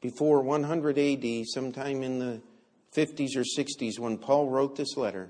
Before 0.00 0.40
100 0.40 0.98
AD, 0.98 1.46
sometime 1.46 2.02
in 2.04 2.18
the 2.20 2.40
50s 2.94 3.36
or 3.36 3.44
60s 3.44 3.98
when 3.98 4.18
Paul 4.18 4.48
wrote 4.48 4.76
this 4.76 4.96
letter, 4.96 5.28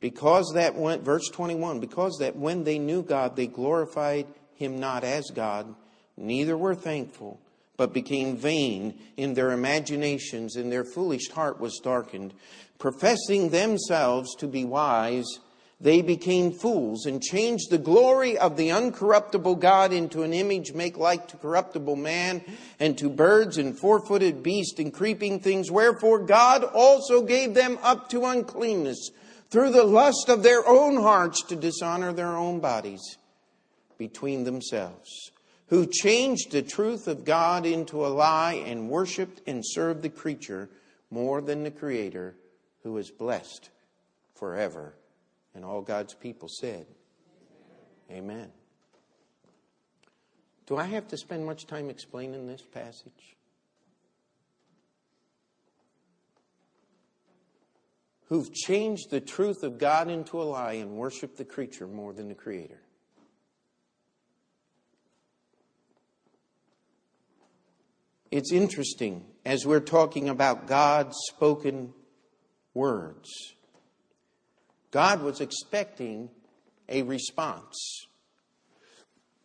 because 0.00 0.52
that 0.54 0.74
went, 0.74 1.02
verse 1.02 1.28
21, 1.28 1.80
because 1.80 2.16
that 2.18 2.36
when 2.36 2.64
they 2.64 2.78
knew 2.78 3.02
God, 3.02 3.36
they 3.36 3.46
glorified 3.46 4.26
him 4.54 4.80
not 4.80 5.04
as 5.04 5.30
God, 5.30 5.74
neither 6.16 6.56
were 6.56 6.74
thankful, 6.74 7.40
but 7.76 7.92
became 7.92 8.36
vain 8.36 8.98
in 9.16 9.34
their 9.34 9.52
imaginations, 9.52 10.56
and 10.56 10.70
their 10.70 10.84
foolish 10.84 11.30
heart 11.30 11.60
was 11.60 11.80
darkened. 11.82 12.34
Professing 12.78 13.50
themselves 13.50 14.34
to 14.36 14.46
be 14.46 14.64
wise, 14.64 15.26
they 15.82 16.00
became 16.00 16.52
fools 16.52 17.06
and 17.06 17.20
changed 17.20 17.68
the 17.68 17.76
glory 17.76 18.38
of 18.38 18.56
the 18.56 18.68
uncorruptible 18.68 19.58
God 19.58 19.92
into 19.92 20.22
an 20.22 20.32
image 20.32 20.72
make 20.72 20.96
like 20.96 21.26
to 21.28 21.36
corruptible 21.36 21.96
man 21.96 22.40
and 22.78 22.96
to 22.98 23.10
birds 23.10 23.58
and 23.58 23.76
four 23.76 23.98
footed 23.98 24.44
beasts 24.44 24.78
and 24.78 24.94
creeping 24.94 25.40
things. 25.40 25.72
Wherefore 25.72 26.20
God 26.20 26.62
also 26.62 27.22
gave 27.22 27.54
them 27.54 27.78
up 27.82 28.08
to 28.10 28.24
uncleanness 28.24 29.10
through 29.50 29.70
the 29.70 29.82
lust 29.82 30.28
of 30.28 30.44
their 30.44 30.66
own 30.68 31.02
hearts 31.02 31.42
to 31.46 31.56
dishonor 31.56 32.12
their 32.12 32.36
own 32.36 32.60
bodies 32.60 33.18
between 33.98 34.44
themselves, 34.44 35.32
who 35.66 35.86
changed 35.86 36.52
the 36.52 36.62
truth 36.62 37.08
of 37.08 37.24
God 37.24 37.66
into 37.66 38.06
a 38.06 38.08
lie 38.08 38.54
and 38.54 38.88
worshiped 38.88 39.42
and 39.48 39.62
served 39.66 40.02
the 40.02 40.08
creature 40.08 40.70
more 41.10 41.40
than 41.40 41.64
the 41.64 41.70
Creator 41.72 42.36
who 42.84 42.96
is 42.98 43.10
blessed 43.10 43.68
forever. 44.34 44.94
And 45.54 45.64
all 45.64 45.82
God's 45.82 46.14
people 46.14 46.48
said, 46.48 46.86
Amen. 48.10 48.50
Do 50.66 50.76
I 50.76 50.84
have 50.84 51.08
to 51.08 51.16
spend 51.16 51.44
much 51.44 51.66
time 51.66 51.90
explaining 51.90 52.46
this 52.46 52.62
passage? 52.62 53.36
Who've 58.28 58.52
changed 58.52 59.10
the 59.10 59.20
truth 59.20 59.62
of 59.62 59.78
God 59.78 60.08
into 60.08 60.40
a 60.40 60.44
lie 60.44 60.74
and 60.74 60.92
worship 60.92 61.36
the 61.36 61.44
creature 61.44 61.86
more 61.86 62.14
than 62.14 62.28
the 62.28 62.34
Creator. 62.34 62.80
It's 68.30 68.50
interesting 68.50 69.26
as 69.44 69.66
we're 69.66 69.80
talking 69.80 70.30
about 70.30 70.66
God's 70.66 71.14
spoken 71.28 71.92
words. 72.72 73.28
God 74.92 75.22
was 75.22 75.40
expecting 75.40 76.28
a 76.88 77.02
response. 77.02 78.06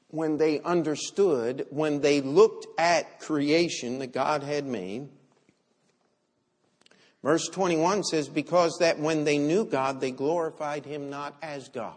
When 0.09 0.37
they 0.37 0.59
understood, 0.61 1.65
when 1.69 2.01
they 2.01 2.21
looked 2.21 2.67
at 2.77 3.19
creation 3.21 3.99
that 3.99 4.13
God 4.13 4.43
had 4.43 4.65
made, 4.65 5.07
verse 7.23 7.47
21 7.47 8.03
says, 8.03 8.27
Because 8.27 8.77
that 8.79 8.99
when 8.99 9.23
they 9.23 9.37
knew 9.37 9.65
God, 9.65 9.99
they 10.01 10.11
glorified 10.11 10.85
him 10.85 11.09
not 11.09 11.35
as 11.41 11.69
God. 11.69 11.95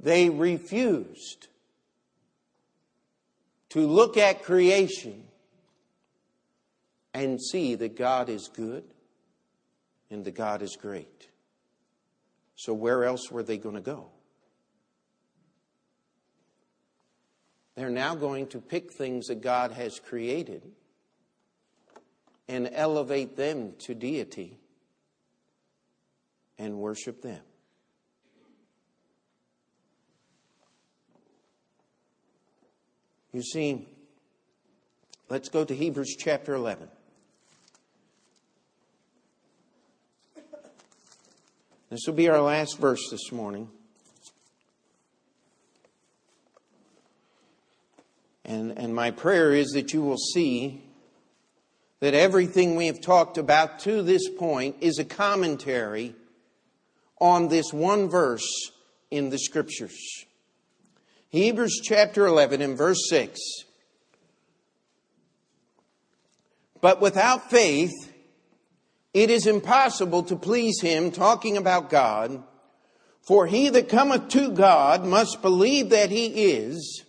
They 0.00 0.30
refused 0.30 1.48
to 3.70 3.86
look 3.86 4.16
at 4.16 4.42
creation 4.42 5.24
and 7.14 7.40
see 7.40 7.74
that 7.74 7.96
God 7.96 8.28
is 8.28 8.48
good 8.48 8.84
and 10.12 10.24
that 10.24 10.34
God 10.34 10.62
is 10.62 10.76
great. 10.76 11.28
So, 12.54 12.74
where 12.74 13.04
else 13.04 13.30
were 13.30 13.42
they 13.42 13.58
going 13.58 13.74
to 13.74 13.80
go? 13.80 14.10
They're 17.74 17.90
now 17.90 18.14
going 18.14 18.48
to 18.48 18.60
pick 18.60 18.92
things 18.92 19.28
that 19.28 19.40
God 19.40 19.72
has 19.72 19.98
created 19.98 20.62
and 22.46 22.68
elevate 22.72 23.36
them 23.36 23.72
to 23.86 23.94
deity 23.94 24.58
and 26.58 26.76
worship 26.76 27.22
them. 27.22 27.40
You 33.32 33.42
see, 33.42 33.88
let's 35.30 35.48
go 35.48 35.64
to 35.64 35.74
Hebrews 35.74 36.16
chapter 36.18 36.52
11. 36.52 36.88
This 41.92 42.06
will 42.06 42.14
be 42.14 42.30
our 42.30 42.40
last 42.40 42.78
verse 42.78 43.10
this 43.10 43.30
morning. 43.30 43.68
And, 48.46 48.78
and 48.78 48.94
my 48.94 49.10
prayer 49.10 49.52
is 49.52 49.72
that 49.72 49.92
you 49.92 50.00
will 50.00 50.16
see 50.16 50.80
that 52.00 52.14
everything 52.14 52.76
we 52.76 52.86
have 52.86 53.02
talked 53.02 53.36
about 53.36 53.78
to 53.80 54.00
this 54.00 54.26
point 54.26 54.76
is 54.80 54.98
a 54.98 55.04
commentary 55.04 56.14
on 57.20 57.48
this 57.48 57.74
one 57.74 58.08
verse 58.08 58.70
in 59.10 59.28
the 59.28 59.38
Scriptures. 59.38 60.24
Hebrews 61.28 61.82
chapter 61.84 62.24
11 62.26 62.62
and 62.62 62.74
verse 62.74 63.06
6. 63.10 63.38
But 66.80 67.02
without 67.02 67.50
faith, 67.50 68.11
it 69.14 69.30
is 69.30 69.46
impossible 69.46 70.22
to 70.24 70.36
please 70.36 70.80
him, 70.80 71.10
talking 71.10 71.56
about 71.56 71.90
God. 71.90 72.42
For 73.20 73.46
he 73.46 73.68
that 73.68 73.88
cometh 73.88 74.28
to 74.30 74.50
God 74.50 75.04
must 75.04 75.42
believe 75.42 75.90
that 75.90 76.10
he 76.10 76.50
is, 76.50 77.04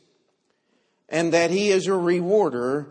and 1.10 1.34
that 1.34 1.50
he 1.50 1.70
is 1.70 1.88
a 1.88 1.96
rewarder 1.96 2.88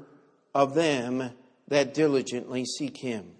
of 0.54 0.74
them 0.74 1.30
that 1.68 1.94
diligently 1.94 2.64
seek 2.64 2.96
him. 2.96 3.32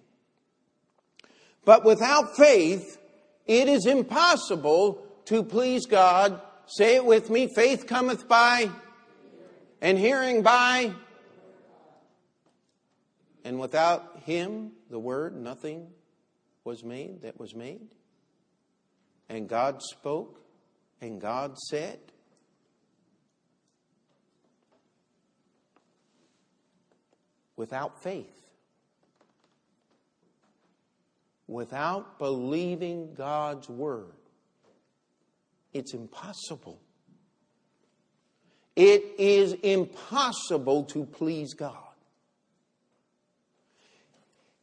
But 1.65 1.85
without 1.85 2.37
faith, 2.37 2.99
it 3.47 3.69
is 3.69 3.87
impossible 3.87 5.07
to 5.27 5.43
please 5.43 5.87
God. 5.87 6.41
Say 6.67 6.97
it 6.97 7.05
with 7.05 7.31
me. 7.31 7.49
Faith 7.55 7.87
cometh 7.87 8.29
by 8.29 8.71
and 9.81 9.99
hearing 9.99 10.43
by. 10.43 10.93
And 13.45 13.59
without 13.59 14.12
him, 14.23 14.73
the 14.91 14.99
word, 14.99 15.37
nothing 15.37 15.89
was 16.65 16.85
made 16.85 17.23
that 17.23 17.39
was 17.39 17.55
made. 17.55 17.89
And 19.29 19.49
God 19.49 19.83
spoke 19.83 20.41
and 21.01 21.21
God 21.21 21.59
said. 21.59 21.99
Without 27.57 28.03
faith, 28.03 28.43
without 31.47 32.19
believing 32.19 33.15
God's 33.15 33.69
word. 33.69 34.15
It's 35.73 35.95
impossible. 35.95 36.81
It 38.75 39.05
is 39.19 39.53
impossible 39.53 40.85
to 40.85 41.05
please 41.05 41.55
God. 41.55 41.92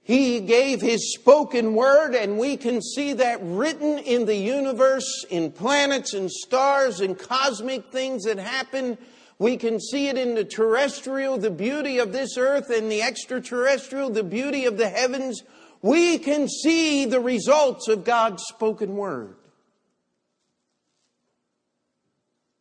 He 0.09 0.39
gave 0.39 0.81
His 0.81 1.13
spoken 1.13 1.75
word, 1.75 2.15
and 2.15 2.39
we 2.39 2.57
can 2.57 2.81
see 2.81 3.13
that 3.13 3.37
written 3.43 3.99
in 3.99 4.25
the 4.25 4.35
universe, 4.35 5.23
in 5.29 5.51
planets 5.51 6.15
and 6.15 6.31
stars 6.31 6.99
and 6.99 7.15
cosmic 7.15 7.91
things 7.91 8.23
that 8.23 8.39
happen. 8.39 8.97
We 9.37 9.55
can 9.55 9.79
see 9.79 10.07
it 10.07 10.17
in 10.17 10.33
the 10.33 10.43
terrestrial, 10.43 11.37
the 11.37 11.51
beauty 11.51 11.99
of 11.99 12.11
this 12.11 12.39
earth, 12.39 12.71
and 12.71 12.91
the 12.91 13.03
extraterrestrial, 13.03 14.09
the 14.09 14.23
beauty 14.23 14.65
of 14.65 14.79
the 14.79 14.89
heavens 14.89 15.43
we 15.83 16.17
can 16.17 16.49
see 16.49 17.05
the 17.05 17.19
results 17.19 17.87
of 17.87 18.03
God's 18.03 18.43
spoken 18.47 18.95
word. 18.95 19.35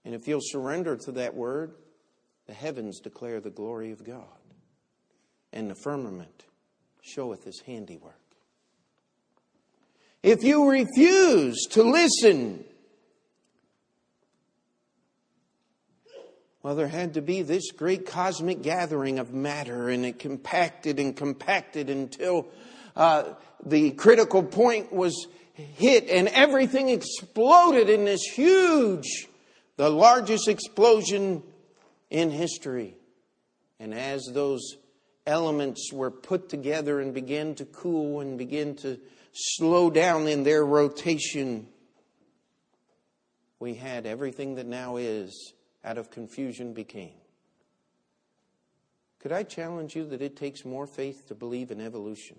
And 0.05 0.15
if 0.15 0.29
you'll 0.29 0.43
surrender 0.43 0.97
to 0.97 1.13
that 1.13 1.35
word, 1.35 1.77
the 2.47 2.53
heavens 2.53 3.01
declare 3.01 3.41
the 3.41 3.49
glory 3.49 3.91
of 3.91 4.05
God, 4.05 4.27
and 5.51 5.71
the 5.71 5.75
firmament 5.75 6.45
showeth 7.09 7.45
his 7.45 7.61
handiwork. 7.61 8.21
If 10.23 10.43
you 10.43 10.69
refuse 10.69 11.67
to 11.71 11.83
listen, 11.83 12.65
well, 16.63 16.75
there 16.75 16.89
had 16.89 17.15
to 17.15 17.23
be 17.23 17.43
this 17.43 17.71
great 17.71 18.07
cosmic 18.07 18.63
gathering 18.63 19.19
of 19.19 19.33
matter, 19.33 19.89
and 19.89 20.05
it 20.05 20.19
compacted 20.19 20.99
and 20.99 21.17
compacted 21.17 21.89
until 21.89 22.49
uh, 22.97 23.35
the 23.65 23.93
critical 23.93 24.43
point 24.43 24.93
was 24.93 25.29
hit 25.55 26.09
and 26.09 26.29
everything 26.29 26.89
exploded 26.89 27.89
in 27.89 28.05
this 28.05 28.23
huge, 28.23 29.29
the 29.77 29.89
largest 29.89 30.49
explosion 30.49 31.43
in 32.11 32.31
history. 32.31 32.97
And 33.81 33.95
as 33.95 34.29
those 34.33 34.77
elements 35.29 35.93
were 35.93 36.11
put 36.11 36.49
together 36.49 37.01
and 37.01 37.15
began 37.15 37.55
to 37.55 37.65
cool 37.65 38.21
and 38.21 38.37
begin 38.37 38.75
to 38.77 38.99
slow 39.33 39.91
down 39.91 40.27
in 40.27 40.43
their 40.43 40.65
rotation, 40.65 41.69
we 43.61 43.75
had 43.75 44.07
everything 44.07 44.57
that 44.57 44.67
now 44.67 44.97
is 44.97 45.53
out 45.85 45.99
of 45.99 46.11
confusion 46.11 46.73
became. 46.73 47.15
Could 49.21 49.33
I 49.33 49.45
challenge 49.45 49.95
you 49.95 50.07
that 50.07 50.23
it 50.23 50.37
takes 50.37 50.65
more 50.65 50.87
faith 50.87 51.27
to 51.29 51.35
believe 51.35 51.71
in 51.71 51.81
evolution 51.81 52.37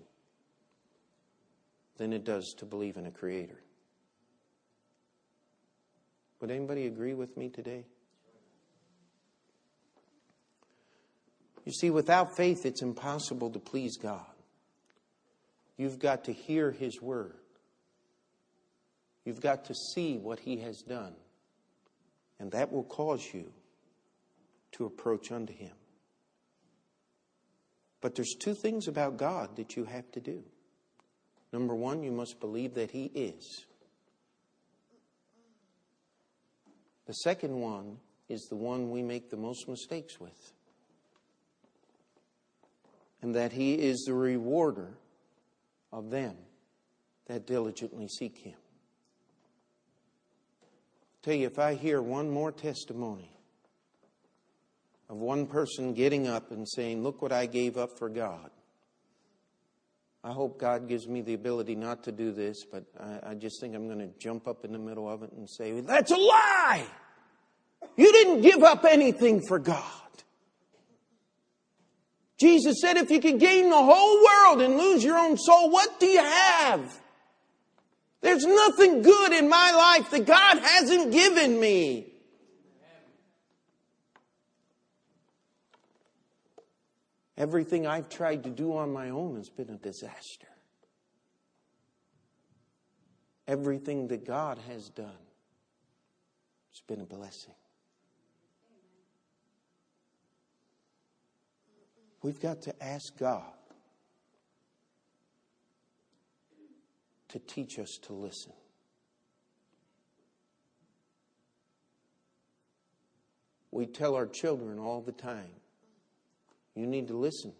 than 2.00 2.14
it 2.14 2.24
does 2.24 2.54
to 2.56 2.64
believe 2.64 2.96
in 2.96 3.04
a 3.04 3.10
creator. 3.10 3.60
Would 6.40 6.50
anybody 6.50 6.86
agree 6.86 7.12
with 7.12 7.36
me 7.36 7.50
today? 7.50 7.84
You 11.64 11.72
see, 11.72 11.90
without 11.90 12.36
faith, 12.36 12.64
it's 12.64 12.82
impossible 12.82 13.50
to 13.50 13.58
please 13.58 13.96
God. 13.96 14.24
You've 15.76 15.98
got 15.98 16.24
to 16.24 16.32
hear 16.32 16.70
His 16.70 17.00
word, 17.00 17.36
you've 19.24 19.40
got 19.40 19.66
to 19.66 19.74
see 19.74 20.18
what 20.18 20.40
He 20.40 20.58
has 20.58 20.82
done, 20.82 21.14
and 22.38 22.50
that 22.52 22.72
will 22.72 22.84
cause 22.84 23.26
you 23.32 23.52
to 24.72 24.86
approach 24.86 25.32
unto 25.32 25.52
Him. 25.52 25.72
But 28.00 28.14
there's 28.14 28.34
two 28.38 28.54
things 28.54 28.88
about 28.88 29.18
God 29.18 29.56
that 29.56 29.76
you 29.76 29.84
have 29.84 30.10
to 30.12 30.20
do. 30.20 30.42
Number 31.52 31.74
one, 31.74 32.02
you 32.02 32.12
must 32.12 32.40
believe 32.40 32.74
that 32.74 32.90
He 32.90 33.04
is. 33.14 33.66
The 37.06 37.12
second 37.12 37.58
one 37.58 37.98
is 38.28 38.46
the 38.48 38.56
one 38.56 38.90
we 38.90 39.02
make 39.02 39.30
the 39.30 39.36
most 39.36 39.68
mistakes 39.68 40.20
with. 40.20 40.52
And 43.22 43.34
that 43.34 43.52
He 43.52 43.74
is 43.74 44.04
the 44.06 44.14
rewarder 44.14 44.94
of 45.92 46.10
them 46.10 46.36
that 47.26 47.46
diligently 47.46 48.08
seek 48.08 48.38
Him. 48.38 48.56
I 50.62 51.16
tell 51.22 51.34
you, 51.34 51.46
if 51.46 51.58
I 51.58 51.74
hear 51.74 52.00
one 52.00 52.30
more 52.30 52.50
testimony 52.50 53.30
of 55.08 55.16
one 55.16 55.46
person 55.46 55.92
getting 55.92 56.26
up 56.26 56.50
and 56.50 56.66
saying, 56.68 57.02
Look 57.02 57.20
what 57.20 57.32
I 57.32 57.46
gave 57.46 57.76
up 57.76 57.98
for 57.98 58.08
God, 58.08 58.50
I 60.22 60.32
hope 60.32 60.58
God 60.58 60.88
gives 60.88 61.08
me 61.08 61.22
the 61.22 61.34
ability 61.34 61.74
not 61.74 62.04
to 62.04 62.12
do 62.12 62.30
this, 62.32 62.64
but 62.64 62.84
I, 62.98 63.30
I 63.30 63.34
just 63.34 63.60
think 63.60 63.74
I'm 63.74 63.86
going 63.86 64.00
to 64.00 64.18
jump 64.18 64.46
up 64.46 64.64
in 64.64 64.72
the 64.72 64.78
middle 64.78 65.08
of 65.08 65.22
it 65.22 65.32
and 65.32 65.48
say, 65.48 65.80
That's 65.80 66.10
a 66.10 66.16
lie! 66.16 66.86
You 67.96 68.12
didn't 68.12 68.42
give 68.42 68.62
up 68.62 68.84
anything 68.84 69.40
for 69.46 69.58
God. 69.58 69.84
Jesus 72.40 72.80
said, 72.80 72.96
If 72.96 73.10
you 73.10 73.20
could 73.20 73.38
gain 73.38 73.68
the 73.68 73.76
whole 73.76 74.24
world 74.24 74.62
and 74.62 74.78
lose 74.78 75.04
your 75.04 75.18
own 75.18 75.36
soul, 75.36 75.70
what 75.70 76.00
do 76.00 76.06
you 76.06 76.22
have? 76.22 77.00
There's 78.22 78.44
nothing 78.44 79.02
good 79.02 79.32
in 79.32 79.48
my 79.48 79.72
life 79.72 80.10
that 80.10 80.26
God 80.26 80.58
hasn't 80.58 81.12
given 81.12 81.60
me. 81.60 82.06
Everything 87.36 87.86
I've 87.86 88.08
tried 88.08 88.44
to 88.44 88.50
do 88.50 88.76
on 88.76 88.92
my 88.92 89.10
own 89.10 89.36
has 89.36 89.48
been 89.48 89.70
a 89.70 89.76
disaster. 89.76 90.46
Everything 93.46 94.08
that 94.08 94.26
God 94.26 94.58
has 94.68 94.90
done 94.90 95.06
has 95.06 96.80
been 96.86 97.00
a 97.00 97.06
blessing. 97.06 97.54
We've 102.22 102.40
got 102.40 102.62
to 102.62 102.82
ask 102.82 103.16
God 103.18 103.42
to 107.28 107.38
teach 107.38 107.78
us 107.78 107.98
to 108.02 108.12
listen. 108.12 108.52
We 113.70 113.86
tell 113.86 114.16
our 114.16 114.26
children 114.26 114.78
all 114.78 115.00
the 115.00 115.12
time 115.12 115.60
you 116.74 116.86
need 116.86 117.08
to 117.08 117.16
listen 117.16 117.52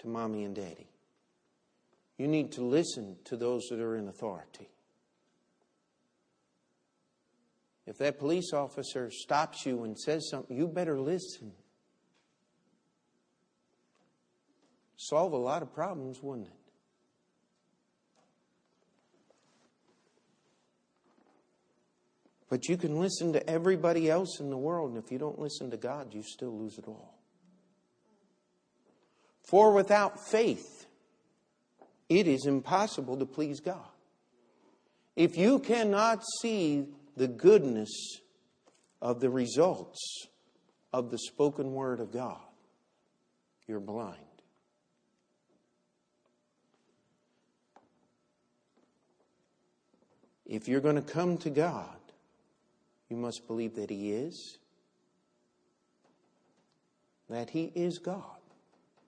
to 0.00 0.08
mommy 0.08 0.44
and 0.44 0.54
daddy. 0.54 0.88
You 2.18 2.28
need 2.28 2.52
to 2.52 2.62
listen 2.62 3.16
to 3.24 3.36
those 3.36 3.66
that 3.70 3.80
are 3.80 3.96
in 3.96 4.08
authority. 4.08 4.68
If 7.86 7.98
that 7.98 8.18
police 8.18 8.52
officer 8.52 9.10
stops 9.10 9.64
you 9.64 9.84
and 9.84 9.98
says 9.98 10.28
something, 10.30 10.56
you 10.56 10.66
better 10.66 10.98
listen. 10.98 11.52
Solve 14.96 15.32
a 15.32 15.36
lot 15.36 15.62
of 15.62 15.72
problems, 15.74 16.22
wouldn't 16.22 16.48
it? 16.48 16.52
But 22.48 22.68
you 22.68 22.76
can 22.76 22.98
listen 23.00 23.32
to 23.32 23.50
everybody 23.50 24.08
else 24.08 24.40
in 24.40 24.50
the 24.50 24.56
world, 24.56 24.90
and 24.90 25.02
if 25.02 25.10
you 25.10 25.18
don't 25.18 25.38
listen 25.38 25.70
to 25.72 25.76
God, 25.76 26.14
you 26.14 26.22
still 26.22 26.56
lose 26.56 26.78
it 26.78 26.86
all. 26.86 27.18
For 29.42 29.72
without 29.72 30.28
faith, 30.28 30.86
it 32.08 32.26
is 32.26 32.46
impossible 32.46 33.16
to 33.18 33.26
please 33.26 33.60
God. 33.60 33.88
If 35.16 35.36
you 35.36 35.58
cannot 35.58 36.22
see 36.40 36.86
the 37.16 37.28
goodness 37.28 38.20
of 39.02 39.20
the 39.20 39.30
results 39.30 40.26
of 40.92 41.10
the 41.10 41.18
spoken 41.18 41.72
word 41.72 42.00
of 42.00 42.12
God, 42.12 42.40
you're 43.66 43.80
blind. 43.80 44.35
If 50.48 50.68
you're 50.68 50.80
going 50.80 50.96
to 50.96 51.02
come 51.02 51.38
to 51.38 51.50
God, 51.50 51.96
you 53.08 53.16
must 53.16 53.46
believe 53.46 53.74
that 53.76 53.90
He 53.90 54.12
is, 54.12 54.58
that 57.28 57.50
He 57.50 57.72
is 57.74 57.98
God, 57.98 58.22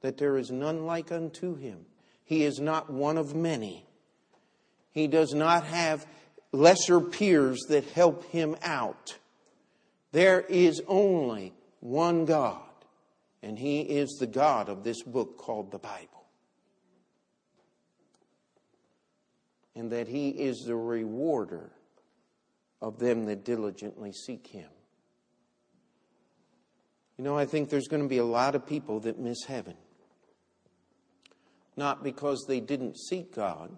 that 0.00 0.18
there 0.18 0.36
is 0.36 0.50
none 0.50 0.84
like 0.86 1.12
unto 1.12 1.56
Him. 1.56 1.86
He 2.24 2.44
is 2.44 2.58
not 2.58 2.90
one 2.90 3.16
of 3.16 3.34
many. 3.34 3.86
He 4.92 5.06
does 5.06 5.32
not 5.32 5.64
have 5.64 6.06
lesser 6.52 7.00
peers 7.00 7.60
that 7.68 7.84
help 7.84 8.24
him 8.30 8.56
out. 8.62 9.16
There 10.12 10.40
is 10.40 10.82
only 10.86 11.52
one 11.80 12.24
God, 12.24 12.60
and 13.42 13.58
He 13.58 13.80
is 13.80 14.16
the 14.18 14.26
God 14.26 14.68
of 14.68 14.84
this 14.84 15.02
book 15.02 15.36
called 15.36 15.70
the 15.70 15.78
Bible. 15.78 16.17
And 19.78 19.92
that 19.92 20.08
He 20.08 20.30
is 20.30 20.64
the 20.66 20.74
rewarder 20.74 21.70
of 22.82 22.98
them 22.98 23.26
that 23.26 23.44
diligently 23.44 24.10
seek 24.12 24.48
Him. 24.48 24.68
You 27.16 27.22
know, 27.22 27.38
I 27.38 27.46
think 27.46 27.70
there's 27.70 27.86
going 27.86 28.02
to 28.02 28.08
be 28.08 28.18
a 28.18 28.24
lot 28.24 28.56
of 28.56 28.66
people 28.66 28.98
that 29.00 29.20
miss 29.20 29.44
heaven. 29.44 29.76
Not 31.76 32.02
because 32.02 32.44
they 32.48 32.58
didn't 32.58 32.98
seek 32.98 33.36
God, 33.36 33.70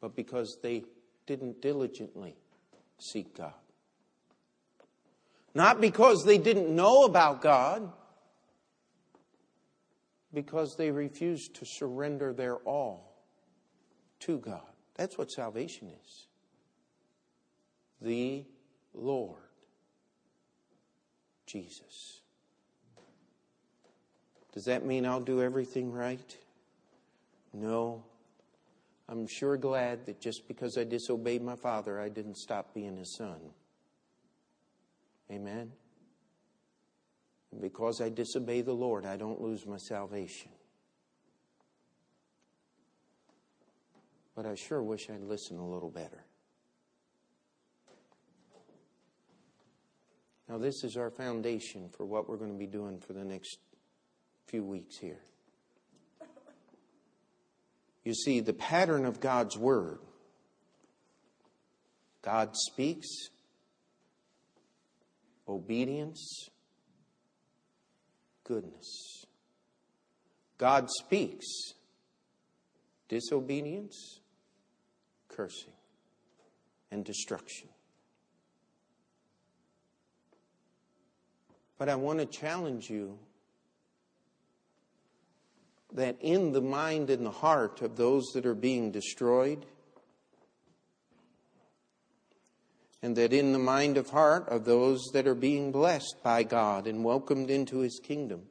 but 0.00 0.16
because 0.16 0.58
they 0.60 0.82
didn't 1.28 1.62
diligently 1.62 2.34
seek 2.98 3.36
God. 3.36 3.54
Not 5.54 5.80
because 5.80 6.24
they 6.24 6.38
didn't 6.38 6.74
know 6.74 7.04
about 7.04 7.42
God, 7.42 7.92
because 10.34 10.74
they 10.76 10.90
refused 10.90 11.54
to 11.54 11.64
surrender 11.64 12.32
their 12.32 12.56
all 12.56 13.07
to 14.20 14.38
God. 14.38 14.62
That's 14.94 15.16
what 15.16 15.30
salvation 15.30 15.90
is. 16.04 16.26
The 18.00 18.44
Lord 18.94 19.36
Jesus. 21.46 22.20
Does 24.52 24.64
that 24.66 24.84
mean 24.84 25.06
I'll 25.06 25.20
do 25.20 25.42
everything 25.42 25.92
right? 25.92 26.36
No. 27.52 28.04
I'm 29.08 29.26
sure 29.26 29.56
glad 29.56 30.04
that 30.06 30.20
just 30.20 30.46
because 30.46 30.76
I 30.76 30.84
disobeyed 30.84 31.42
my 31.42 31.56
father, 31.56 31.98
I 31.98 32.08
didn't 32.08 32.36
stop 32.36 32.74
being 32.74 32.96
his 32.96 33.16
son. 33.16 33.38
Amen? 35.30 35.72
And 37.52 37.60
because 37.60 38.00
I 38.00 38.10
disobey 38.10 38.60
the 38.60 38.72
Lord, 38.72 39.06
I 39.06 39.16
don't 39.16 39.40
lose 39.40 39.66
my 39.66 39.78
salvation. 39.78 40.50
But 44.38 44.46
I 44.46 44.54
sure 44.54 44.80
wish 44.80 45.10
I'd 45.10 45.24
listened 45.24 45.58
a 45.58 45.64
little 45.64 45.90
better. 45.90 46.24
Now, 50.48 50.58
this 50.58 50.84
is 50.84 50.96
our 50.96 51.10
foundation 51.10 51.88
for 51.88 52.06
what 52.06 52.28
we're 52.28 52.36
going 52.36 52.52
to 52.52 52.56
be 52.56 52.68
doing 52.68 53.00
for 53.00 53.14
the 53.14 53.24
next 53.24 53.58
few 54.46 54.62
weeks 54.62 54.96
here. 54.96 55.18
You 58.04 58.14
see, 58.14 58.38
the 58.38 58.52
pattern 58.52 59.06
of 59.06 59.18
God's 59.18 59.58
Word 59.58 59.98
God 62.22 62.50
speaks, 62.54 63.08
obedience, 65.48 66.48
goodness. 68.44 69.24
God 70.58 70.88
speaks, 70.90 71.44
disobedience, 73.08 74.17
cursing, 75.38 75.72
and 76.90 77.04
destruction. 77.04 77.68
But 81.78 81.88
I 81.88 81.94
want 81.94 82.18
to 82.18 82.26
challenge 82.26 82.90
you 82.90 83.16
that 85.92 86.16
in 86.20 86.50
the 86.50 86.60
mind 86.60 87.08
and 87.08 87.24
the 87.24 87.30
heart 87.30 87.82
of 87.82 87.96
those 87.96 88.24
that 88.34 88.46
are 88.46 88.54
being 88.56 88.90
destroyed, 88.90 89.64
and 93.00 93.14
that 93.14 93.32
in 93.32 93.52
the 93.52 93.60
mind 93.60 93.96
of 93.96 94.10
heart 94.10 94.48
of 94.48 94.64
those 94.64 95.00
that 95.12 95.28
are 95.28 95.36
being 95.36 95.70
blessed 95.70 96.16
by 96.24 96.42
God 96.42 96.88
and 96.88 97.04
welcomed 97.04 97.48
into 97.48 97.78
his 97.78 98.00
kingdom, 98.02 98.42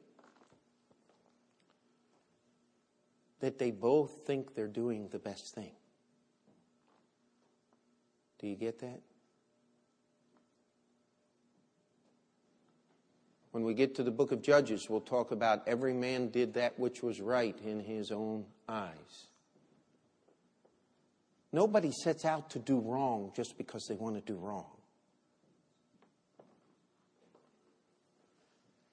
that 3.40 3.58
they 3.58 3.72
both 3.72 4.26
think 4.26 4.54
they're 4.54 4.66
doing 4.66 5.08
the 5.10 5.18
best 5.18 5.54
thing. 5.54 5.72
Do 8.38 8.46
you 8.46 8.56
get 8.56 8.78
that? 8.80 9.00
When 13.50 13.64
we 13.64 13.74
get 13.74 13.96
to 13.96 14.02
the 14.02 14.10
book 14.10 14.30
of 14.30 14.42
Judges, 14.42 14.88
we'll 14.88 15.00
talk 15.00 15.32
about 15.32 15.66
every 15.66 15.94
man 15.94 16.28
did 16.28 16.54
that 16.54 16.78
which 16.78 17.02
was 17.02 17.20
right 17.20 17.56
in 17.64 17.80
his 17.80 18.12
own 18.12 18.44
eyes. 18.68 19.26
Nobody 21.52 21.90
sets 21.90 22.24
out 22.24 22.50
to 22.50 22.58
do 22.58 22.78
wrong 22.78 23.32
just 23.34 23.56
because 23.56 23.86
they 23.88 23.94
want 23.94 24.14
to 24.14 24.20
do 24.20 24.38
wrong. 24.38 24.66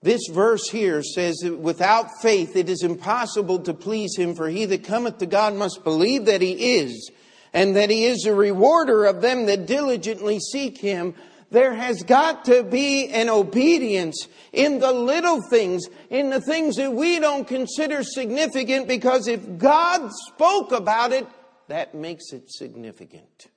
This 0.01 0.21
verse 0.31 0.69
here 0.69 1.01
says 1.01 1.37
that 1.41 1.57
without 1.57 2.21
faith 2.21 2.55
it 2.55 2.69
is 2.69 2.83
impossible 2.83 3.59
to 3.59 3.73
please 3.73 4.15
him, 4.15 4.35
for 4.35 4.47
he 4.47 4.65
that 4.65 4.83
cometh 4.83 5.17
to 5.17 5.25
God 5.25 5.55
must 5.55 5.83
believe 5.83 6.25
that 6.25 6.41
he 6.41 6.77
is, 6.77 7.11
and 7.55 7.77
that 7.77 7.89
he 7.89 8.03
is 8.03 8.25
a 8.25 8.35
rewarder 8.35 9.05
of 9.05 9.21
them 9.21 9.45
that 9.45 9.65
diligently 9.65 10.39
seek 10.39 10.77
him. 10.77 11.15
There 11.51 11.73
has 11.73 12.03
got 12.03 12.45
to 12.45 12.63
be 12.63 13.07
an 13.07 13.29
obedience 13.29 14.27
in 14.51 14.79
the 14.79 14.91
little 14.91 15.41
things, 15.49 15.87
in 16.09 16.31
the 16.31 16.41
things 16.41 16.75
that 16.75 16.91
we 16.91 17.17
don't 17.17 17.47
consider 17.47 18.03
significant, 18.03 18.89
because 18.89 19.29
if 19.29 19.57
God 19.57 20.11
spoke 20.27 20.73
about 20.73 21.13
it, 21.13 21.25
that 21.69 21.95
makes 21.95 22.33
it 22.33 22.51
significant. 22.51 23.47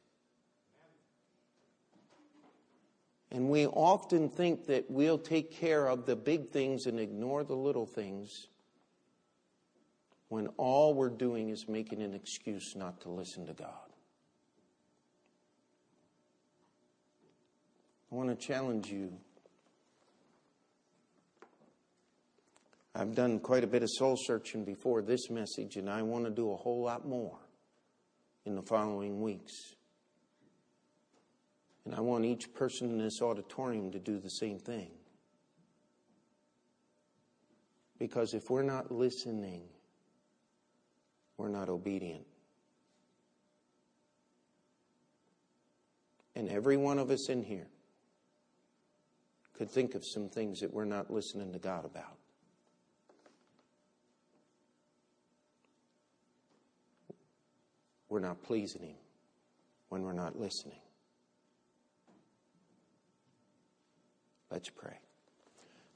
And 3.32 3.51
we 3.51 3.66
often 3.66 4.28
think 4.28 4.66
that 4.66 4.88
we'll 4.88 5.18
take 5.18 5.51
care 5.51 5.88
of 5.88 6.07
the 6.07 6.14
big 6.14 6.51
things 6.51 6.86
and 6.86 7.01
ignore 7.01 7.42
the 7.42 7.57
little 7.57 7.84
things 7.84 8.46
when 10.28 10.46
all 10.57 10.94
we're 10.94 11.11
doing 11.11 11.49
is 11.49 11.66
making 11.68 12.01
an 12.01 12.14
excuse 12.14 12.74
not 12.76 13.01
to 13.01 13.09
listen 13.09 13.44
to 13.46 13.55
God. 13.55 13.88
I 18.11 18.14
want 18.14 18.28
to 18.30 18.46
challenge 18.46 18.90
you. 18.90 19.12
I've 22.94 23.14
done 23.14 23.38
quite 23.38 23.64
a 23.64 23.66
bit 23.66 23.82
of 23.82 23.90
soul 23.90 24.16
searching 24.18 24.64
before 24.64 25.02
this 25.02 25.30
message, 25.30 25.76
and 25.76 25.88
I 25.88 26.02
want 26.02 26.24
to 26.24 26.30
do 26.30 26.50
a 26.50 26.56
whole 26.56 26.82
lot 26.82 27.06
more 27.06 27.38
in 28.44 28.56
the 28.56 28.62
following 28.62 29.20
weeks. 29.20 29.52
And 31.84 31.94
I 31.94 32.00
want 32.00 32.24
each 32.24 32.52
person 32.54 32.90
in 32.90 32.98
this 32.98 33.20
auditorium 33.22 33.92
to 33.92 33.98
do 33.98 34.18
the 34.18 34.30
same 34.30 34.59
thing. 34.59 34.90
Because 37.98 38.34
if 38.34 38.50
we're 38.50 38.62
not 38.62 38.90
listening, 38.90 39.62
we're 41.36 41.48
not 41.48 41.68
obedient. 41.68 42.26
And 46.34 46.48
every 46.48 46.76
one 46.76 46.98
of 46.98 47.11
us 47.11 47.28
in 47.28 47.42
here 47.42 47.68
could 49.59 49.68
think 49.68 49.96
of 49.96 50.04
some 50.06 50.28
things 50.28 50.61
that 50.61 50.72
we're 50.72 50.84
not 50.84 51.11
listening 51.11 51.52
to 51.52 51.59
God 51.59 51.84
about. 51.84 52.16
We're 58.09 58.20
not 58.20 58.42
pleasing 58.44 58.82
Him 58.82 58.96
when 59.88 60.02
we're 60.02 60.12
not 60.12 60.38
listening. 60.38 60.78
Let's 64.50 64.70
pray. 64.70 64.96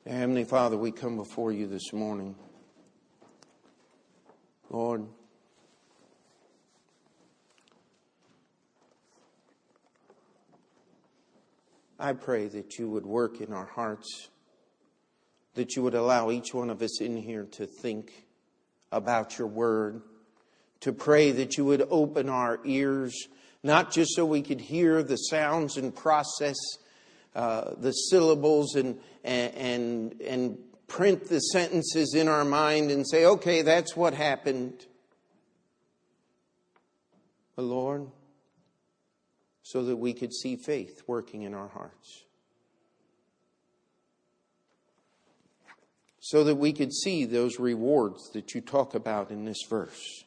Heavenly 0.04 0.44
Father, 0.44 0.76
we 0.76 0.90
come 0.90 1.16
before 1.16 1.52
you 1.52 1.68
this 1.68 1.92
morning. 1.92 2.34
Lord, 4.68 5.06
I 12.02 12.14
pray 12.14 12.48
that 12.48 12.80
you 12.80 12.90
would 12.90 13.06
work 13.06 13.40
in 13.40 13.52
our 13.52 13.66
hearts, 13.66 14.28
that 15.54 15.76
you 15.76 15.84
would 15.84 15.94
allow 15.94 16.32
each 16.32 16.52
one 16.52 16.68
of 16.68 16.82
us 16.82 17.00
in 17.00 17.16
here 17.16 17.44
to 17.52 17.64
think 17.64 18.26
about 18.90 19.38
your 19.38 19.46
word, 19.46 20.02
to 20.80 20.92
pray 20.92 21.30
that 21.30 21.56
you 21.56 21.64
would 21.64 21.86
open 21.90 22.28
our 22.28 22.58
ears, 22.64 23.28
not 23.62 23.92
just 23.92 24.16
so 24.16 24.26
we 24.26 24.42
could 24.42 24.60
hear 24.60 25.04
the 25.04 25.14
sounds 25.14 25.76
and 25.76 25.94
process 25.94 26.56
uh, 27.36 27.74
the 27.78 27.92
syllables 27.92 28.74
and, 28.74 28.98
and, 29.22 30.20
and 30.22 30.58
print 30.88 31.28
the 31.28 31.38
sentences 31.38 32.14
in 32.16 32.26
our 32.26 32.44
mind 32.44 32.90
and 32.90 33.08
say, 33.08 33.26
okay, 33.26 33.62
that's 33.62 33.96
what 33.96 34.12
happened. 34.12 34.86
But 37.54 37.62
Lord, 37.62 38.08
so 39.62 39.84
that 39.84 39.96
we 39.96 40.12
could 40.12 40.32
see 40.32 40.56
faith 40.56 41.02
working 41.06 41.42
in 41.42 41.54
our 41.54 41.68
hearts. 41.68 42.24
So 46.20 46.44
that 46.44 46.56
we 46.56 46.72
could 46.72 46.92
see 46.92 47.24
those 47.24 47.58
rewards 47.58 48.30
that 48.32 48.54
you 48.54 48.60
talk 48.60 48.94
about 48.94 49.30
in 49.30 49.44
this 49.44 49.62
verse. 49.68 50.24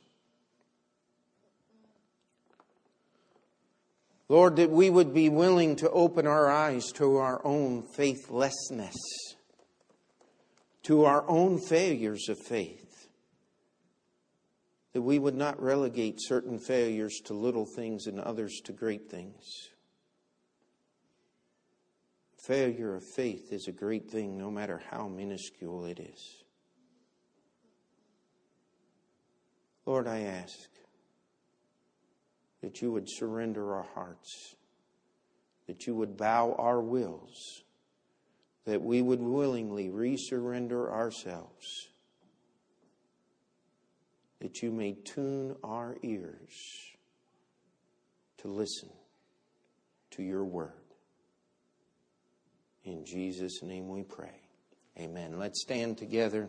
Lord, 4.27 4.55
that 4.55 4.71
we 4.71 4.89
would 4.89 5.13
be 5.13 5.29
willing 5.29 5.75
to 5.77 5.89
open 5.91 6.25
our 6.25 6.49
eyes 6.49 6.91
to 6.93 7.17
our 7.17 7.45
own 7.45 7.83
faithlessness, 7.83 8.95
to 10.83 11.05
our 11.05 11.27
own 11.29 11.59
failures 11.59 12.27
of 12.27 12.39
faith, 12.39 12.84
that 14.95 15.01
we 15.01 15.19
would 15.19 15.35
not 15.35 15.61
relegate 15.61 16.15
certain 16.21 16.57
failures 16.57 17.19
to 17.25 17.33
little 17.33 17.65
things 17.65 18.07
and 18.07 18.17
others 18.17 18.61
to 18.63 18.71
great 18.71 19.11
things. 19.11 19.67
Failure 22.37 22.95
of 22.95 23.03
faith 23.03 23.51
is 23.51 23.67
a 23.67 23.73
great 23.73 24.09
thing, 24.09 24.37
no 24.37 24.49
matter 24.49 24.81
how 24.89 25.09
minuscule 25.09 25.83
it 25.83 25.99
is. 25.99 26.45
Lord, 29.85 30.07
I 30.07 30.21
ask 30.21 30.69
that 32.61 32.81
you 32.81 32.93
would 32.93 33.09
surrender 33.09 33.75
our 33.75 33.87
hearts, 33.95 34.55
that 35.67 35.85
you 35.85 35.93
would 35.95 36.15
bow 36.15 36.55
our 36.57 36.79
wills, 36.79 37.63
that 38.63 38.81
we 38.81 39.01
would 39.01 39.21
willingly 39.21 39.89
resurrender 39.89 40.89
ourselves, 40.89 41.89
that 44.45 44.61
you 44.61 44.69
may 44.71 44.93
tune 45.03 45.55
our 45.63 45.95
ears 46.03 46.93
to 48.37 48.47
listen 48.47 48.89
to 50.11 50.21
your 50.21 50.45
word. 50.45 50.69
In 52.83 53.03
Jesus' 53.03 53.63
name 53.63 53.89
we 53.89 54.03
pray. 54.03 54.39
Amen. 54.99 55.39
Let's 55.39 55.63
stand 55.63 55.97
together. 55.97 56.47